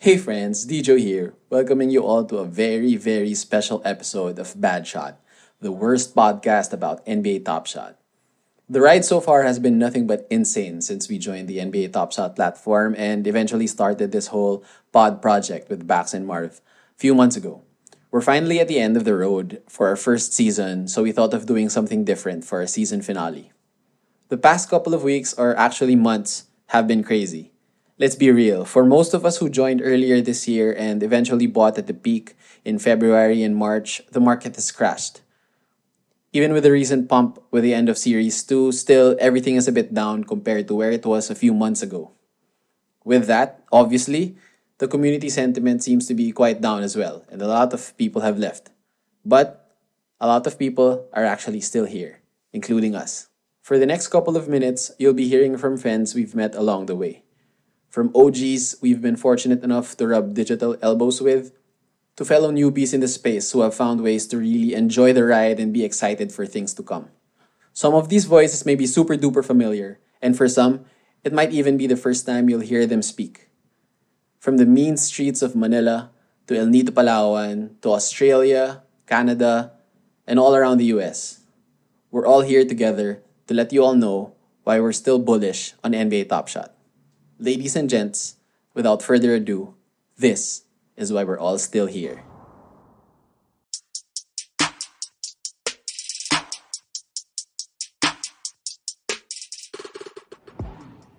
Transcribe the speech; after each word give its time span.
Hey 0.00 0.16
friends, 0.16 0.64
DJ 0.64 1.00
here, 1.00 1.34
welcoming 1.50 1.90
you 1.90 2.04
all 2.04 2.24
to 2.26 2.38
a 2.38 2.44
very, 2.44 2.94
very 2.94 3.34
special 3.34 3.82
episode 3.84 4.38
of 4.38 4.54
Bad 4.54 4.86
Shot, 4.86 5.18
the 5.60 5.72
worst 5.72 6.14
podcast 6.14 6.72
about 6.72 7.04
NBA 7.04 7.44
Top 7.44 7.66
Shot. 7.66 7.98
The 8.68 8.80
ride 8.80 9.04
so 9.04 9.20
far 9.20 9.42
has 9.42 9.58
been 9.58 9.76
nothing 9.76 10.06
but 10.06 10.24
insane 10.30 10.82
since 10.82 11.08
we 11.08 11.18
joined 11.18 11.48
the 11.48 11.58
NBA 11.58 11.92
Top 11.92 12.12
Shot 12.12 12.36
platform 12.36 12.94
and 12.96 13.26
eventually 13.26 13.66
started 13.66 14.12
this 14.12 14.28
whole 14.28 14.62
pod 14.92 15.20
project 15.20 15.68
with 15.68 15.88
Bax 15.88 16.14
and 16.14 16.28
Marv 16.28 16.60
a 16.94 16.98
few 17.00 17.12
months 17.12 17.34
ago. 17.34 17.64
We're 18.12 18.20
finally 18.20 18.60
at 18.60 18.68
the 18.68 18.78
end 18.78 18.96
of 18.96 19.02
the 19.02 19.16
road 19.16 19.62
for 19.68 19.88
our 19.88 19.96
first 19.96 20.32
season, 20.32 20.86
so 20.86 21.02
we 21.02 21.10
thought 21.10 21.34
of 21.34 21.46
doing 21.46 21.68
something 21.68 22.04
different 22.04 22.44
for 22.44 22.60
our 22.60 22.68
season 22.68 23.02
finale. 23.02 23.50
The 24.28 24.38
past 24.38 24.70
couple 24.70 24.94
of 24.94 25.02
weeks, 25.02 25.34
or 25.34 25.56
actually 25.56 25.96
months, 25.96 26.44
have 26.68 26.86
been 26.86 27.02
crazy. 27.02 27.50
Let's 27.98 28.14
be 28.14 28.30
real, 28.30 28.64
for 28.64 28.86
most 28.86 29.12
of 29.12 29.26
us 29.26 29.38
who 29.38 29.50
joined 29.50 29.82
earlier 29.82 30.20
this 30.20 30.46
year 30.46 30.70
and 30.70 31.02
eventually 31.02 31.48
bought 31.48 31.78
at 31.78 31.88
the 31.88 31.94
peak 31.94 32.36
in 32.64 32.78
February 32.78 33.42
and 33.42 33.56
March, 33.56 34.02
the 34.12 34.20
market 34.20 34.54
has 34.54 34.70
crashed. 34.70 35.20
Even 36.32 36.52
with 36.52 36.62
the 36.62 36.70
recent 36.70 37.08
pump 37.08 37.42
with 37.50 37.64
the 37.64 37.74
end 37.74 37.88
of 37.88 37.98
Series 37.98 38.44
2, 38.44 38.70
still 38.70 39.16
everything 39.18 39.56
is 39.56 39.66
a 39.66 39.72
bit 39.72 39.94
down 39.94 40.22
compared 40.22 40.68
to 40.68 40.76
where 40.76 40.92
it 40.92 41.04
was 41.04 41.28
a 41.28 41.34
few 41.34 41.52
months 41.52 41.82
ago. 41.82 42.12
With 43.02 43.26
that, 43.26 43.64
obviously, 43.72 44.36
the 44.78 44.86
community 44.86 45.28
sentiment 45.28 45.82
seems 45.82 46.06
to 46.06 46.14
be 46.14 46.30
quite 46.30 46.60
down 46.60 46.84
as 46.84 46.94
well, 46.94 47.24
and 47.28 47.42
a 47.42 47.48
lot 47.48 47.74
of 47.74 47.96
people 47.96 48.22
have 48.22 48.38
left. 48.38 48.70
But 49.24 49.74
a 50.20 50.28
lot 50.28 50.46
of 50.46 50.56
people 50.56 51.08
are 51.12 51.24
actually 51.24 51.62
still 51.62 51.86
here, 51.86 52.20
including 52.52 52.94
us. 52.94 53.26
For 53.60 53.76
the 53.76 53.86
next 53.86 54.06
couple 54.06 54.36
of 54.36 54.46
minutes, 54.46 54.92
you'll 55.00 55.18
be 55.18 55.28
hearing 55.28 55.58
from 55.58 55.76
friends 55.76 56.14
we've 56.14 56.36
met 56.36 56.54
along 56.54 56.86
the 56.86 56.94
way. 56.94 57.24
From 57.88 58.12
OGs 58.14 58.76
we've 58.82 59.00
been 59.00 59.16
fortunate 59.16 59.64
enough 59.64 59.96
to 59.96 60.06
rub 60.06 60.34
digital 60.34 60.76
elbows 60.82 61.20
with, 61.20 61.52
to 62.16 62.24
fellow 62.24 62.52
newbies 62.52 62.92
in 62.92 63.00
the 63.00 63.08
space 63.08 63.52
who 63.52 63.62
have 63.62 63.74
found 63.74 64.02
ways 64.02 64.26
to 64.28 64.36
really 64.36 64.74
enjoy 64.74 65.12
the 65.12 65.24
ride 65.24 65.58
and 65.58 65.72
be 65.72 65.84
excited 65.84 66.30
for 66.30 66.44
things 66.44 66.74
to 66.74 66.82
come. 66.82 67.08
Some 67.72 67.94
of 67.94 68.08
these 68.10 68.26
voices 68.26 68.66
may 68.66 68.74
be 68.74 68.86
super 68.86 69.16
duper 69.16 69.44
familiar, 69.44 70.00
and 70.20 70.36
for 70.36 70.48
some, 70.48 70.84
it 71.24 71.32
might 71.32 71.52
even 71.52 71.76
be 71.76 71.86
the 71.86 71.96
first 71.96 72.26
time 72.26 72.50
you'll 72.50 72.60
hear 72.60 72.86
them 72.86 73.02
speak. 73.02 73.48
From 74.38 74.58
the 74.58 74.66
mean 74.66 74.96
streets 74.96 75.40
of 75.40 75.56
Manila 75.56 76.10
to 76.46 76.58
El 76.58 76.66
Nido, 76.66 76.92
Palawan 76.92 77.80
to 77.80 77.92
Australia, 77.92 78.82
Canada, 79.06 79.72
and 80.26 80.38
all 80.38 80.54
around 80.54 80.78
the 80.78 80.92
US, 80.98 81.40
we're 82.10 82.26
all 82.26 82.42
here 82.42 82.64
together 82.64 83.22
to 83.46 83.54
let 83.54 83.72
you 83.72 83.82
all 83.82 83.94
know 83.94 84.34
why 84.64 84.78
we're 84.78 84.92
still 84.92 85.18
bullish 85.18 85.72
on 85.82 85.92
NBA 85.92 86.28
Top 86.28 86.48
Shot. 86.48 86.77
Ladies 87.40 87.76
and 87.76 87.88
gents, 87.88 88.34
without 88.74 89.00
further 89.00 89.32
ado, 89.32 89.76
this 90.16 90.64
is 90.96 91.12
why 91.12 91.22
we're 91.22 91.38
all 91.38 91.56
still 91.56 91.86
here. 91.86 92.24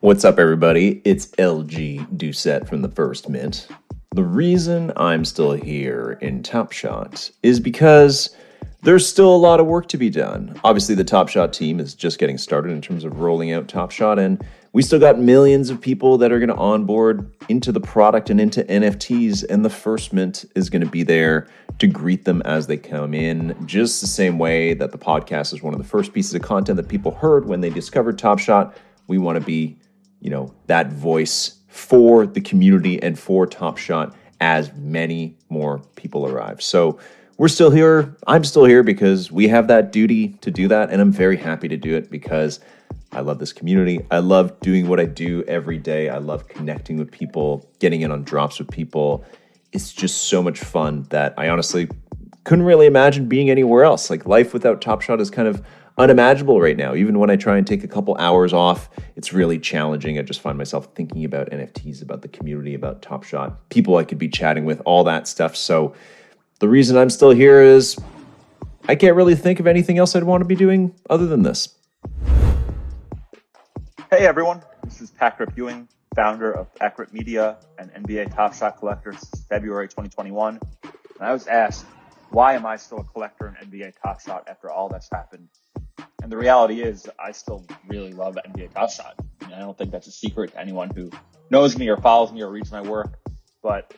What's 0.01 0.25
up, 0.25 0.39
everybody? 0.39 1.01
It's 1.05 1.27
LG 1.37 2.17
Doucette 2.17 2.67
from 2.67 2.81
the 2.81 2.89
First 2.89 3.29
Mint. 3.29 3.69
The 4.13 4.25
reason 4.25 4.91
I'm 4.97 5.23
still 5.23 5.53
here 5.53 6.17
in 6.19 6.43
Top 6.43 6.73
Shot 6.73 7.31
is 7.43 7.61
because 7.61 8.35
there's 8.81 9.07
still 9.07 9.35
a 9.35 9.37
lot 9.37 9.59
of 9.59 9.67
work 9.67 9.87
to 9.89 9.97
be 9.97 10.09
done. 10.09 10.59
Obviously, 10.63 10.95
the 10.95 11.03
Top 11.03 11.27
Shot 11.27 11.51
team 11.51 11.79
is 11.79 11.93
just 11.93 12.17
getting 12.17 12.37
started 12.37 12.71
in 12.71 12.81
terms 12.81 13.03
of 13.03 13.19
rolling 13.19 13.51
out 13.51 13.67
Top 13.67 13.91
Shot, 13.91 14.17
and 14.17 14.43
we 14.71 14.81
still 14.81 14.99
got 14.99 15.19
millions 15.19 15.69
of 15.69 15.81
people 15.81 16.17
that 16.19 16.31
are 16.31 16.39
going 16.39 16.49
to 16.49 16.55
onboard 16.55 17.29
into 17.49 17.71
the 17.71 17.81
product 17.81 18.29
and 18.29 18.39
into 18.39 18.63
NFTs, 18.63 19.43
and 19.49 19.65
the 19.65 19.69
First 19.69 20.13
Mint 20.13 20.45
is 20.55 20.69
going 20.69 20.83
to 20.83 20.89
be 20.89 21.03
there 21.03 21.47
to 21.79 21.87
greet 21.87 22.23
them 22.25 22.41
as 22.43 22.67
they 22.67 22.77
come 22.77 23.13
in, 23.13 23.55
just 23.65 23.99
the 23.99 24.07
same 24.07 24.39
way 24.39 24.73
that 24.73 24.91
the 24.91 24.97
podcast 24.97 25.53
is 25.53 25.61
one 25.61 25.73
of 25.73 25.79
the 25.79 25.87
first 25.87 26.13
pieces 26.13 26.33
of 26.33 26.41
content 26.41 26.77
that 26.77 26.87
people 26.87 27.11
heard 27.11 27.47
when 27.47 27.61
they 27.61 27.69
discovered 27.69 28.17
Top 28.17 28.39
Shot. 28.39 28.77
We 29.07 29.17
want 29.17 29.37
to 29.37 29.43
be, 29.43 29.77
you 30.21 30.29
know, 30.29 30.53
that 30.67 30.91
voice 30.93 31.57
for 31.67 32.25
the 32.25 32.41
community 32.41 33.01
and 33.01 33.19
for 33.19 33.45
Top 33.45 33.77
Shot 33.77 34.15
as 34.41 34.73
many 34.73 35.37
more 35.49 35.79
people 35.95 36.25
arrive. 36.25 36.61
So 36.61 36.97
we're 37.39 37.47
still 37.47 37.71
here. 37.71 38.13
I'm 38.27 38.43
still 38.43 38.65
here 38.65 38.83
because 38.83 39.31
we 39.31 39.47
have 39.47 39.69
that 39.69 39.93
duty 39.93 40.33
to 40.41 40.51
do 40.51 40.67
that, 40.67 40.89
and 40.91 41.01
I'm 41.01 41.13
very 41.13 41.37
happy 41.37 41.69
to 41.69 41.77
do 41.77 41.95
it 41.95 42.11
because 42.11 42.59
I 43.13 43.21
love 43.21 43.39
this 43.39 43.53
community. 43.53 44.05
I 44.11 44.19
love 44.19 44.59
doing 44.59 44.89
what 44.89 44.99
I 44.99 45.05
do 45.05 45.45
every 45.47 45.77
day. 45.77 46.09
I 46.09 46.17
love 46.17 46.49
connecting 46.49 46.97
with 46.97 47.09
people, 47.09 47.65
getting 47.79 48.01
in 48.01 48.11
on 48.11 48.23
drops 48.23 48.59
with 48.59 48.69
people. 48.69 49.23
It's 49.71 49.93
just 49.93 50.25
so 50.25 50.43
much 50.43 50.59
fun 50.59 51.03
that 51.11 51.33
I 51.37 51.47
honestly 51.47 51.87
couldn't 52.43 52.65
really 52.65 52.87
imagine 52.87 53.29
being 53.29 53.49
anywhere 53.49 53.85
else. 53.85 54.09
Like 54.09 54.25
life 54.25 54.53
without 54.53 54.81
Top 54.81 55.01
Shot 55.01 55.21
is 55.21 55.29
kind 55.29 55.47
of 55.47 55.65
unimaginable 55.97 56.59
right 56.59 56.75
now. 56.75 56.93
Even 56.93 57.19
when 57.19 57.29
I 57.29 57.37
try 57.37 57.57
and 57.57 57.65
take 57.65 57.85
a 57.85 57.87
couple 57.87 58.17
hours 58.17 58.51
off, 58.51 58.89
it's 59.15 59.31
really 59.31 59.59
challenging. 59.59 60.19
I 60.19 60.23
just 60.23 60.41
find 60.41 60.57
myself 60.57 60.93
thinking 60.93 61.23
about 61.23 61.49
NFTs, 61.51 62.01
about 62.01 62.21
the 62.21 62.27
community, 62.27 62.73
about 62.73 63.01
Top 63.01 63.23
Shot, 63.23 63.69
people 63.69 63.95
I 63.95 64.03
could 64.03 64.17
be 64.17 64.27
chatting 64.27 64.65
with, 64.65 64.81
all 64.83 65.05
that 65.05 65.25
stuff. 65.25 65.55
So 65.55 65.95
the 66.59 66.67
reason 66.67 66.97
I'm 66.97 67.09
still 67.09 67.31
here 67.31 67.61
is 67.61 67.97
I 68.87 68.95
can't 68.95 69.15
really 69.15 69.35
think 69.35 69.59
of 69.59 69.67
anything 69.67 69.97
else 69.97 70.15
I'd 70.15 70.23
want 70.23 70.41
to 70.41 70.45
be 70.45 70.55
doing 70.55 70.93
other 71.09 71.25
than 71.25 71.43
this. 71.43 71.75
Hey 74.11 74.25
everyone, 74.25 74.61
this 74.83 75.01
is 75.01 75.11
Patrick 75.11 75.51
Ewing, 75.55 75.87
founder 76.15 76.51
of 76.51 76.67
Accurate 76.81 77.13
Media 77.13 77.57
and 77.77 77.91
NBA 77.93 78.35
Top 78.35 78.53
Shot 78.53 78.77
Collector 78.77 79.13
since 79.13 79.45
February 79.47 79.87
2021. 79.87 80.59
And 80.83 80.93
I 81.21 81.31
was 81.31 81.47
asked, 81.47 81.85
why 82.31 82.53
am 82.53 82.65
I 82.65 82.75
still 82.75 82.99
a 82.99 83.03
collector 83.03 83.47
in 83.47 83.69
NBA 83.69 83.93
Top 84.01 84.19
Shot 84.19 84.47
after 84.49 84.69
all 84.69 84.89
that's 84.89 85.09
happened? 85.09 85.47
And 86.21 86.31
the 86.31 86.37
reality 86.37 86.81
is, 86.81 87.07
I 87.19 87.31
still 87.31 87.65
really 87.87 88.13
love 88.13 88.37
NBA 88.47 88.73
Top 88.73 88.89
Shot. 88.89 89.15
I, 89.41 89.45
mean, 89.45 89.55
I 89.55 89.59
don't 89.59 89.77
think 89.77 89.91
that's 89.91 90.07
a 90.07 90.11
secret 90.11 90.51
to 90.51 90.59
anyone 90.59 90.89
who 90.89 91.09
knows 91.49 91.77
me 91.77 91.87
or 91.87 91.97
follows 91.97 92.31
me 92.31 92.41
or 92.41 92.51
reads 92.51 92.71
my 92.71 92.81
work. 92.81 93.17
But 93.63 93.93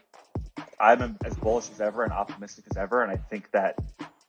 I'm 0.81 1.17
as 1.23 1.35
bullish 1.35 1.69
as 1.71 1.79
ever 1.79 2.03
and 2.03 2.11
optimistic 2.11 2.65
as 2.71 2.77
ever. 2.77 3.03
And 3.03 3.11
I 3.11 3.17
think 3.17 3.51
that 3.51 3.77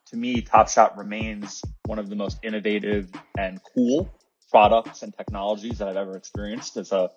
to 0.07 0.17
me, 0.17 0.43
Top 0.43 0.69
Shot 0.69 0.99
remains 0.99 1.63
one 1.87 1.99
of 1.99 2.11
the 2.11 2.17
most 2.17 2.39
innovative 2.43 3.11
and 3.39 3.61
cool 3.75 4.13
products 4.51 5.03
and 5.03 5.17
technologies 5.17 5.79
that 5.79 5.89
I've 5.89 5.97
ever 5.97 6.17
experienced 6.17 6.77
as 6.77 6.93
a 6.93 7.11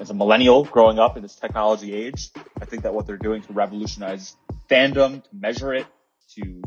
as 0.00 0.10
a 0.10 0.14
millennial 0.14 0.64
growing 0.64 0.98
up 0.98 1.16
in 1.16 1.22
this 1.22 1.34
technology 1.34 1.92
age. 1.92 2.30
I 2.60 2.64
think 2.64 2.84
that 2.84 2.94
what 2.94 3.06
they're 3.06 3.18
doing 3.18 3.42
to 3.42 3.52
revolutionize 3.52 4.36
fandom, 4.70 5.22
to 5.22 5.30
measure 5.32 5.74
it, 5.74 5.86
to 6.36 6.62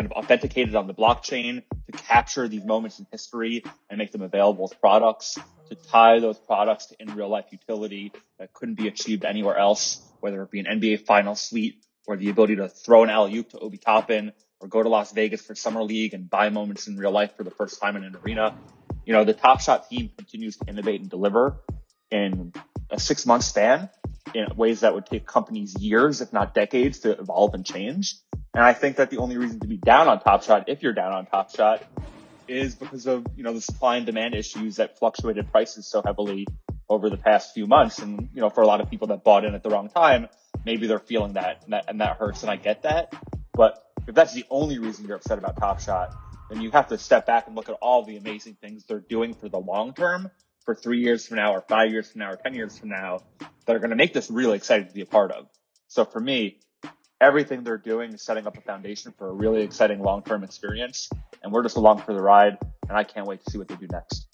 kind 0.00 0.10
of 0.10 0.16
authenticate 0.16 0.66
it 0.66 0.74
on 0.74 0.86
the 0.86 0.94
blockchain, 0.94 1.62
to 1.84 1.92
capture 1.92 2.48
these 2.48 2.64
moments 2.64 2.98
in 2.98 3.06
history 3.12 3.62
and 3.90 3.98
make 3.98 4.12
them 4.12 4.22
available 4.22 4.64
as 4.64 4.72
products, 4.72 5.38
to 5.68 5.74
tie 5.74 6.18
those 6.20 6.38
products 6.38 6.86
to 6.86 6.96
in 7.00 7.14
real 7.14 7.28
life 7.28 7.44
utility 7.50 8.10
that 8.38 8.50
couldn't 8.54 8.76
be 8.76 8.88
achieved 8.88 9.26
anywhere 9.26 9.58
else, 9.58 10.00
whether 10.20 10.42
it 10.42 10.50
be 10.50 10.58
an 10.58 10.64
NBA 10.64 11.04
final 11.04 11.34
suite 11.34 11.84
or 12.06 12.16
the 12.16 12.30
ability 12.30 12.56
to 12.56 12.66
throw 12.70 13.02
an 13.04 13.10
alley 13.10 13.36
oop 13.36 13.50
to 13.50 13.58
Obi 13.58 13.76
Toppin 13.76 14.32
or 14.58 14.68
go 14.68 14.82
to 14.82 14.88
Las 14.88 15.12
Vegas 15.12 15.42
for 15.42 15.54
summer 15.54 15.82
league 15.82 16.14
and 16.14 16.30
buy 16.30 16.48
moments 16.48 16.86
in 16.88 16.96
real 16.96 17.12
life 17.12 17.36
for 17.36 17.44
the 17.44 17.50
first 17.50 17.78
time 17.78 17.94
in 17.96 18.04
an 18.04 18.16
arena. 18.24 18.56
You 19.04 19.12
know, 19.12 19.24
the 19.24 19.34
Top 19.34 19.60
Shot 19.60 19.90
team 19.90 20.10
continues 20.16 20.56
to 20.56 20.66
innovate 20.66 21.02
and 21.02 21.10
deliver 21.10 21.56
in 22.10 22.54
a 22.88 22.98
six 22.98 23.26
month 23.26 23.44
span 23.44 23.90
in 24.34 24.46
ways 24.56 24.80
that 24.80 24.94
would 24.94 25.04
take 25.04 25.26
companies 25.26 25.76
years, 25.78 26.22
if 26.22 26.32
not 26.32 26.54
decades 26.54 27.00
to 27.00 27.10
evolve 27.10 27.52
and 27.52 27.66
change. 27.66 28.14
And 28.54 28.64
I 28.64 28.72
think 28.72 28.96
that 28.96 29.10
the 29.10 29.18
only 29.18 29.36
reason 29.36 29.60
to 29.60 29.68
be 29.68 29.76
down 29.76 30.08
on 30.08 30.20
Top 30.20 30.42
Shot, 30.42 30.68
if 30.68 30.82
you're 30.82 30.92
down 30.92 31.12
on 31.12 31.26
Top 31.26 31.54
Shot, 31.54 31.84
is 32.48 32.74
because 32.74 33.06
of, 33.06 33.24
you 33.36 33.44
know, 33.44 33.52
the 33.52 33.60
supply 33.60 33.96
and 33.96 34.06
demand 34.06 34.34
issues 34.34 34.76
that 34.76 34.98
fluctuated 34.98 35.50
prices 35.52 35.86
so 35.86 36.02
heavily 36.04 36.46
over 36.88 37.08
the 37.08 37.16
past 37.16 37.54
few 37.54 37.66
months. 37.68 38.00
And, 38.00 38.28
you 38.34 38.40
know, 38.40 38.50
for 38.50 38.62
a 38.62 38.66
lot 38.66 38.80
of 38.80 38.90
people 38.90 39.06
that 39.08 39.22
bought 39.22 39.44
in 39.44 39.54
at 39.54 39.62
the 39.62 39.70
wrong 39.70 39.88
time, 39.88 40.28
maybe 40.64 40.88
they're 40.88 40.98
feeling 40.98 41.34
that 41.34 41.62
and 41.64 41.72
that, 41.72 41.84
and 41.88 42.00
that 42.00 42.16
hurts. 42.16 42.42
And 42.42 42.50
I 42.50 42.56
get 42.56 42.82
that. 42.82 43.14
But 43.54 43.84
if 44.08 44.14
that's 44.16 44.34
the 44.34 44.44
only 44.50 44.78
reason 44.78 45.06
you're 45.06 45.16
upset 45.16 45.38
about 45.38 45.56
Top 45.56 45.80
Shot, 45.80 46.12
then 46.50 46.60
you 46.60 46.72
have 46.72 46.88
to 46.88 46.98
step 46.98 47.26
back 47.26 47.46
and 47.46 47.54
look 47.54 47.68
at 47.68 47.76
all 47.80 48.04
the 48.04 48.16
amazing 48.16 48.56
things 48.60 48.84
they're 48.84 48.98
doing 48.98 49.34
for 49.34 49.48
the 49.48 49.58
long 49.58 49.94
term 49.94 50.28
for 50.64 50.74
three 50.74 51.00
years 51.00 51.26
from 51.26 51.36
now 51.36 51.54
or 51.54 51.60
five 51.60 51.92
years 51.92 52.10
from 52.10 52.20
now 52.20 52.32
or 52.32 52.36
10 52.36 52.54
years 52.54 52.76
from 52.76 52.88
now 52.88 53.20
that 53.66 53.76
are 53.76 53.78
going 53.78 53.90
to 53.90 53.96
make 53.96 54.12
this 54.12 54.28
really 54.28 54.56
exciting 54.56 54.88
to 54.88 54.92
be 54.92 55.02
a 55.02 55.06
part 55.06 55.30
of. 55.30 55.46
So 55.86 56.04
for 56.04 56.20
me, 56.20 56.58
everything 57.20 57.62
they're 57.62 57.76
doing 57.76 58.14
is 58.14 58.22
setting 58.22 58.46
up 58.46 58.56
a 58.56 58.60
foundation 58.62 59.12
for 59.12 59.28
a 59.28 59.32
really 59.32 59.60
exciting 59.60 60.00
long-term 60.00 60.42
experience. 60.42 61.10
And 61.42 61.52
we're 61.52 61.62
just 61.62 61.76
along 61.76 62.00
for 62.00 62.14
the 62.14 62.22
ride. 62.22 62.56
And 62.88 62.96
I 62.96 63.04
can't 63.04 63.26
wait 63.26 63.44
to 63.44 63.50
see 63.50 63.58
what 63.58 63.68
they 63.68 63.76
do 63.76 63.86
next. 63.92 64.26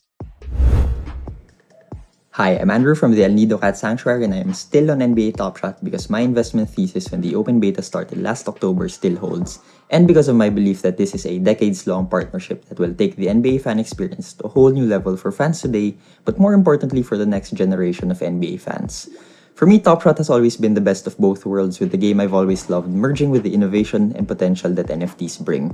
Hi, 2.31 2.51
I'm 2.51 2.71
Andrew 2.71 2.95
from 2.95 3.13
the 3.13 3.25
El 3.25 3.31
Nido 3.31 3.57
Cat 3.57 3.79
Sanctuary 3.79 4.23
and 4.23 4.35
I 4.35 4.37
am 4.39 4.53
still 4.53 4.91
on 4.91 4.99
NBA 4.99 5.37
Top 5.37 5.57
Shot 5.57 5.83
because 5.83 6.11
my 6.11 6.21
investment 6.21 6.69
thesis 6.69 7.11
when 7.11 7.23
the 7.23 7.35
open 7.35 7.61
beta 7.61 7.81
started 7.81 8.21
last 8.21 8.47
October 8.47 8.91
still 8.91 9.17
holds, 9.17 9.59
and 9.89 10.07
because 10.07 10.29
of 10.29 10.37
my 10.37 10.51
belief 10.51 10.83
that 10.83 10.99
this 10.99 11.15
is 11.15 11.25
a 11.25 11.39
decades 11.39 11.87
long 11.87 12.07
partnership 12.07 12.67
that 12.67 12.79
will 12.79 12.93
take 12.93 13.17
the 13.17 13.29
NBA 13.29 13.63
fan 13.63 13.79
experience 13.79 14.35
to 14.35 14.45
a 14.45 14.49
whole 14.51 14.69
new 14.69 14.85
level 14.85 15.17
for 15.17 15.33
fans 15.33 15.63
today, 15.63 15.97
but 16.27 16.39
more 16.39 16.53
importantly 16.53 17.03
for 17.03 17.17
the 17.17 17.25
next 17.25 17.55
generation 17.55 18.11
of 18.11 18.19
NBA 18.19 18.61
fans. 18.61 19.09
For 19.57 19.65
me, 19.65 19.81
Top 19.81 20.03
Shot 20.03 20.19
has 20.19 20.29
always 20.29 20.61
been 20.61 20.75
the 20.75 20.85
best 20.85 21.07
of 21.07 21.17
both 21.17 21.47
worlds 21.47 21.81
with 21.81 21.89
the 21.91 21.97
game 21.97 22.21
I've 22.21 22.37
always 22.37 22.69
loved 22.69 22.93
merging 22.93 23.31
with 23.31 23.43
the 23.43 23.55
innovation 23.55 24.13
and 24.13 24.29
potential 24.29 24.69
that 24.77 24.93
NFTs 24.93 25.41
bring. 25.41 25.73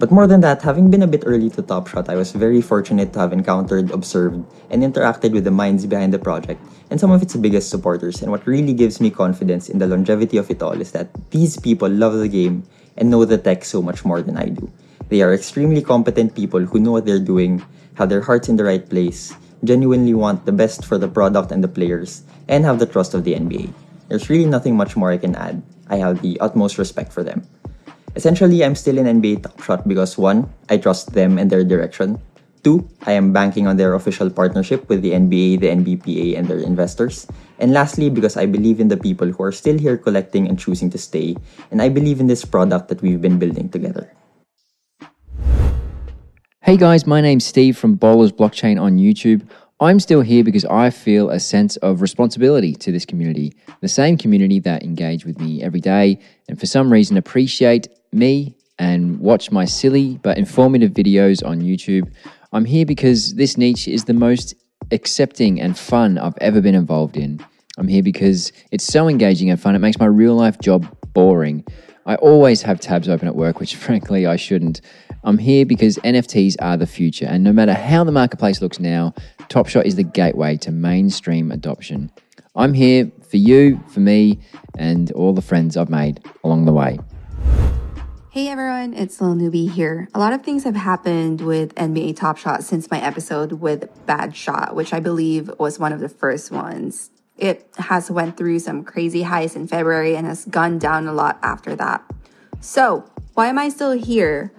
But 0.00 0.10
more 0.10 0.26
than 0.26 0.40
that, 0.40 0.62
having 0.62 0.90
been 0.90 1.02
a 1.02 1.06
bit 1.06 1.22
early 1.24 1.48
to 1.50 1.62
Top 1.62 1.86
Shot, 1.86 2.08
I 2.08 2.16
was 2.16 2.32
very 2.32 2.60
fortunate 2.60 3.12
to 3.12 3.20
have 3.20 3.32
encountered, 3.32 3.92
observed, 3.92 4.42
and 4.70 4.82
interacted 4.82 5.30
with 5.30 5.44
the 5.44 5.54
minds 5.54 5.86
behind 5.86 6.12
the 6.12 6.18
project 6.18 6.58
and 6.90 6.98
some 6.98 7.12
of 7.12 7.22
its 7.22 7.36
biggest 7.36 7.70
supporters. 7.70 8.22
And 8.22 8.32
what 8.32 8.44
really 8.44 8.74
gives 8.74 9.00
me 9.00 9.08
confidence 9.08 9.70
in 9.70 9.78
the 9.78 9.86
longevity 9.86 10.36
of 10.36 10.50
it 10.50 10.60
all 10.60 10.80
is 10.80 10.90
that 10.90 11.14
these 11.30 11.56
people 11.56 11.88
love 11.88 12.18
the 12.18 12.26
game 12.26 12.66
and 12.96 13.08
know 13.08 13.24
the 13.24 13.38
tech 13.38 13.64
so 13.64 13.80
much 13.80 14.04
more 14.04 14.20
than 14.20 14.36
I 14.36 14.46
do. 14.46 14.68
They 15.10 15.22
are 15.22 15.32
extremely 15.32 15.80
competent 15.80 16.34
people 16.34 16.66
who 16.66 16.80
know 16.80 16.90
what 16.90 17.06
they're 17.06 17.22
doing, 17.22 17.62
have 17.94 18.08
their 18.08 18.22
hearts 18.22 18.48
in 18.48 18.56
the 18.56 18.64
right 18.64 18.82
place, 18.82 19.32
genuinely 19.64 20.14
want 20.14 20.46
the 20.46 20.52
best 20.52 20.84
for 20.84 20.98
the 20.98 21.08
product 21.08 21.52
and 21.52 21.62
the 21.62 21.68
players, 21.68 22.22
and 22.48 22.64
have 22.64 22.78
the 22.78 22.86
trust 22.86 23.14
of 23.14 23.24
the 23.24 23.34
NBA. 23.34 23.72
There's 24.08 24.28
really 24.28 24.46
nothing 24.46 24.76
much 24.76 24.96
more 24.96 25.10
I 25.10 25.18
can 25.18 25.34
add. 25.34 25.62
I 25.88 25.96
have 25.96 26.20
the 26.22 26.38
utmost 26.40 26.78
respect 26.78 27.12
for 27.12 27.22
them. 27.22 27.46
Essentially, 28.14 28.64
I'm 28.64 28.74
still 28.74 28.98
in 28.98 29.08
NBA 29.08 29.42
Top 29.42 29.62
Shot 29.62 29.88
because 29.88 30.18
one, 30.18 30.52
I 30.68 30.76
trust 30.76 31.14
them 31.14 31.38
and 31.38 31.48
their 31.48 31.64
direction. 31.64 32.20
Two, 32.62 32.86
I 33.02 33.12
am 33.12 33.32
banking 33.32 33.66
on 33.66 33.76
their 33.76 33.94
official 33.94 34.30
partnership 34.30 34.88
with 34.88 35.02
the 35.02 35.12
NBA, 35.12 35.60
the 35.60 35.70
NBPA, 35.72 36.38
and 36.38 36.46
their 36.46 36.60
investors. 36.60 37.26
And 37.58 37.72
lastly, 37.72 38.10
because 38.10 38.36
I 38.36 38.46
believe 38.46 38.78
in 38.78 38.88
the 38.88 38.96
people 38.96 39.26
who 39.26 39.42
are 39.42 39.50
still 39.50 39.78
here 39.78 39.96
collecting 39.96 40.46
and 40.46 40.58
choosing 40.58 40.90
to 40.90 40.98
stay, 40.98 41.36
and 41.70 41.82
I 41.82 41.88
believe 41.88 42.20
in 42.20 42.28
this 42.28 42.44
product 42.44 42.88
that 42.88 43.02
we've 43.02 43.20
been 43.20 43.38
building 43.38 43.68
together. 43.68 44.12
Hey 46.64 46.76
guys, 46.76 47.08
my 47.08 47.20
name's 47.20 47.44
Steve 47.44 47.76
from 47.76 47.96
Bowlers 47.96 48.30
Blockchain 48.30 48.80
on 48.80 48.96
YouTube. 48.96 49.44
I'm 49.80 49.98
still 49.98 50.20
here 50.20 50.44
because 50.44 50.64
I 50.66 50.90
feel 50.90 51.28
a 51.28 51.40
sense 51.40 51.76
of 51.78 52.00
responsibility 52.00 52.72
to 52.76 52.92
this 52.92 53.04
community, 53.04 53.52
the 53.80 53.88
same 53.88 54.16
community 54.16 54.60
that 54.60 54.84
engage 54.84 55.26
with 55.26 55.40
me 55.40 55.60
every 55.60 55.80
day 55.80 56.20
and 56.48 56.60
for 56.60 56.66
some 56.66 56.92
reason 56.92 57.16
appreciate 57.16 57.88
me 58.12 58.54
and 58.78 59.18
watch 59.18 59.50
my 59.50 59.64
silly 59.64 60.20
but 60.22 60.38
informative 60.38 60.92
videos 60.92 61.44
on 61.44 61.62
YouTube. 61.62 62.08
I'm 62.52 62.64
here 62.64 62.86
because 62.86 63.34
this 63.34 63.58
niche 63.58 63.88
is 63.88 64.04
the 64.04 64.14
most 64.14 64.54
accepting 64.92 65.60
and 65.60 65.76
fun 65.76 66.16
I've 66.16 66.38
ever 66.40 66.60
been 66.60 66.76
involved 66.76 67.16
in. 67.16 67.44
I'm 67.76 67.88
here 67.88 68.04
because 68.04 68.52
it's 68.70 68.84
so 68.84 69.08
engaging 69.08 69.50
and 69.50 69.60
fun. 69.60 69.74
It 69.74 69.80
makes 69.80 69.98
my 69.98 70.06
real 70.06 70.36
life 70.36 70.60
job 70.60 70.86
boring. 71.12 71.64
I 72.06 72.14
always 72.16 72.62
have 72.62 72.78
tabs 72.78 73.08
open 73.08 73.26
at 73.26 73.34
work, 73.34 73.58
which 73.58 73.74
frankly 73.86 74.26
I 74.26 74.36
shouldn't. 74.36 74.80
I'm 75.24 75.38
here 75.38 75.64
because 75.64 75.98
NFTs 75.98 76.56
are 76.60 76.76
the 76.76 76.86
future, 76.86 77.26
and 77.26 77.44
no 77.44 77.52
matter 77.52 77.74
how 77.74 78.02
the 78.02 78.10
marketplace 78.10 78.60
looks 78.60 78.80
now, 78.80 79.14
Top 79.48 79.68
Shot 79.68 79.86
is 79.86 79.94
the 79.94 80.02
gateway 80.02 80.56
to 80.58 80.72
mainstream 80.72 81.52
adoption. 81.52 82.10
I'm 82.56 82.74
here 82.74 83.12
for 83.28 83.36
you, 83.36 83.80
for 83.86 84.00
me, 84.00 84.40
and 84.76 85.12
all 85.12 85.32
the 85.32 85.40
friends 85.40 85.76
I've 85.76 85.88
made 85.88 86.24
along 86.42 86.64
the 86.64 86.72
way. 86.72 86.98
Hey 88.30 88.48
everyone, 88.48 88.94
it's 88.94 89.20
Lil 89.20 89.36
Newbie 89.36 89.70
here. 89.70 90.08
A 90.12 90.18
lot 90.18 90.32
of 90.32 90.42
things 90.42 90.64
have 90.64 90.74
happened 90.74 91.40
with 91.40 91.72
NBA 91.76 92.16
Top 92.16 92.36
Shot 92.36 92.64
since 92.64 92.90
my 92.90 93.00
episode 93.00 93.52
with 93.52 93.88
Bad 94.06 94.34
Shot, 94.34 94.74
which 94.74 94.92
I 94.92 94.98
believe 94.98 95.52
was 95.56 95.78
one 95.78 95.92
of 95.92 96.00
the 96.00 96.08
first 96.08 96.50
ones. 96.50 97.10
It 97.38 97.68
has 97.78 98.10
went 98.10 98.36
through 98.36 98.58
some 98.58 98.82
crazy 98.82 99.22
highs 99.22 99.54
in 99.54 99.68
February 99.68 100.16
and 100.16 100.26
has 100.26 100.46
gone 100.46 100.80
down 100.80 101.06
a 101.06 101.12
lot 101.12 101.38
after 101.44 101.76
that. 101.76 102.04
So, 102.60 103.08
why 103.34 103.46
am 103.46 103.58
I 103.58 103.68
still 103.68 103.92
here? 103.92 104.52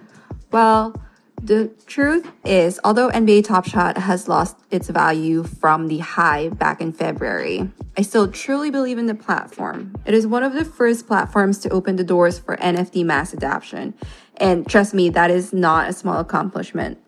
Well, 0.54 0.94
the 1.42 1.72
truth 1.88 2.30
is, 2.44 2.78
although 2.84 3.10
NBA 3.10 3.42
Top 3.42 3.66
Shot 3.66 3.98
has 3.98 4.28
lost 4.28 4.56
its 4.70 4.88
value 4.88 5.42
from 5.42 5.88
the 5.88 5.98
high 5.98 6.48
back 6.48 6.80
in 6.80 6.92
February, 6.92 7.68
I 7.98 8.02
still 8.02 8.28
truly 8.30 8.70
believe 8.70 8.96
in 8.96 9.06
the 9.06 9.16
platform. 9.16 9.96
It 10.06 10.14
is 10.14 10.28
one 10.28 10.44
of 10.44 10.52
the 10.52 10.64
first 10.64 11.08
platforms 11.08 11.58
to 11.58 11.70
open 11.70 11.96
the 11.96 12.04
doors 12.04 12.38
for 12.38 12.56
NFT 12.58 13.04
mass 13.04 13.32
adoption. 13.32 13.94
And 14.36 14.64
trust 14.64 14.94
me, 14.94 15.08
that 15.08 15.28
is 15.28 15.52
not 15.52 15.88
a 15.88 15.92
small 15.92 16.20
accomplishment. 16.20 16.98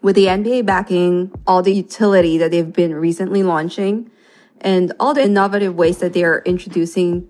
With 0.00 0.16
the 0.16 0.28
NBA 0.28 0.64
backing, 0.64 1.30
all 1.46 1.62
the 1.62 1.74
utility 1.74 2.38
that 2.38 2.52
they've 2.52 2.72
been 2.72 2.94
recently 2.94 3.42
launching, 3.42 4.10
and 4.62 4.94
all 4.98 5.12
the 5.12 5.24
innovative 5.24 5.74
ways 5.74 5.98
that 5.98 6.14
they 6.14 6.24
are 6.24 6.40
introducing 6.46 7.28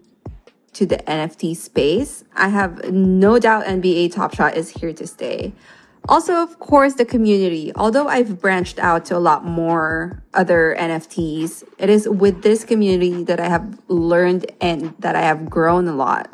to 0.74 0.86
the 0.86 0.96
NFT 0.98 1.56
space, 1.56 2.24
I 2.34 2.48
have 2.48 2.90
no 2.92 3.38
doubt 3.38 3.66
NBA 3.66 4.12
Top 4.12 4.34
Shot 4.34 4.56
is 4.56 4.70
here 4.70 4.92
to 4.92 5.06
stay. 5.06 5.52
Also, 6.08 6.34
of 6.34 6.58
course, 6.58 6.94
the 6.94 7.04
community. 7.04 7.72
Although 7.76 8.08
I've 8.08 8.40
branched 8.40 8.78
out 8.80 9.04
to 9.06 9.16
a 9.16 9.20
lot 9.20 9.44
more 9.44 10.22
other 10.34 10.74
NFTs, 10.78 11.62
it 11.78 11.88
is 11.88 12.08
with 12.08 12.42
this 12.42 12.64
community 12.64 13.22
that 13.24 13.38
I 13.38 13.48
have 13.48 13.78
learned 13.88 14.50
and 14.60 14.94
that 14.98 15.14
I 15.14 15.22
have 15.22 15.48
grown 15.48 15.86
a 15.86 15.94
lot. 15.94 16.28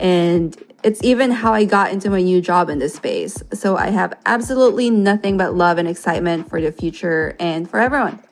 And 0.00 0.56
it's 0.82 1.02
even 1.04 1.30
how 1.30 1.52
I 1.52 1.64
got 1.64 1.92
into 1.92 2.10
my 2.10 2.22
new 2.22 2.40
job 2.40 2.70
in 2.70 2.78
this 2.78 2.94
space. 2.94 3.42
So 3.52 3.76
I 3.76 3.90
have 3.90 4.18
absolutely 4.26 4.90
nothing 4.90 5.36
but 5.36 5.54
love 5.54 5.78
and 5.78 5.88
excitement 5.88 6.48
for 6.48 6.60
the 6.60 6.72
future 6.72 7.36
and 7.38 7.68
for 7.68 7.78
everyone. 7.78 8.22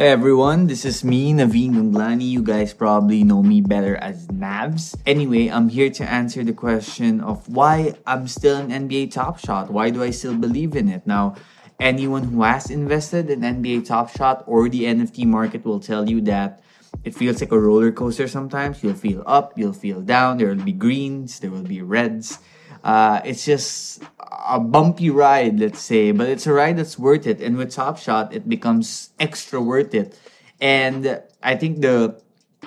Hey 0.00 0.08
everyone, 0.08 0.66
this 0.66 0.86
is 0.86 1.04
me, 1.04 1.34
Naveen 1.34 1.76
Ganglani. 1.76 2.24
You 2.24 2.42
guys 2.42 2.72
probably 2.72 3.22
know 3.22 3.42
me 3.42 3.60
better 3.60 3.96
as 3.96 4.28
Navs. 4.28 4.96
Anyway, 5.04 5.48
I'm 5.48 5.68
here 5.68 5.90
to 5.90 6.08
answer 6.08 6.42
the 6.42 6.54
question 6.54 7.20
of 7.20 7.46
why 7.50 7.92
I'm 8.06 8.26
still 8.26 8.56
an 8.56 8.70
NBA 8.70 9.12
Top 9.12 9.38
Shot. 9.38 9.68
Why 9.68 9.90
do 9.90 10.02
I 10.02 10.08
still 10.08 10.34
believe 10.34 10.74
in 10.74 10.88
it? 10.88 11.06
Now, 11.06 11.34
anyone 11.78 12.24
who 12.24 12.40
has 12.44 12.70
invested 12.70 13.28
in 13.28 13.40
NBA 13.40 13.84
Top 13.84 14.08
Shot 14.08 14.42
or 14.46 14.70
the 14.70 14.84
NFT 14.84 15.26
market 15.26 15.66
will 15.66 15.80
tell 15.80 16.08
you 16.08 16.22
that 16.22 16.62
it 17.04 17.14
feels 17.14 17.42
like 17.42 17.52
a 17.52 17.60
roller 17.60 17.92
coaster 17.92 18.26
sometimes. 18.26 18.82
You'll 18.82 18.94
feel 18.94 19.22
up, 19.26 19.52
you'll 19.58 19.74
feel 19.74 20.00
down. 20.00 20.38
There 20.38 20.48
will 20.48 20.64
be 20.64 20.72
greens, 20.72 21.40
there 21.40 21.50
will 21.50 21.68
be 21.68 21.82
reds. 21.82 22.38
Uh, 22.84 23.20
it's 23.24 23.44
just 23.44 24.02
a 24.48 24.60
bumpy 24.60 25.10
ride, 25.10 25.58
let's 25.58 25.80
say, 25.80 26.12
but 26.12 26.28
it's 26.28 26.46
a 26.46 26.52
ride 26.52 26.78
that's 26.78 26.98
worth 26.98 27.26
it. 27.26 27.40
And 27.40 27.56
with 27.56 27.72
Top 27.72 27.98
Shot, 27.98 28.32
it 28.32 28.48
becomes 28.48 29.10
extra 29.18 29.60
worth 29.60 29.94
it. 29.94 30.18
And 30.60 31.20
I 31.42 31.56
think 31.56 31.80
the 31.80 32.20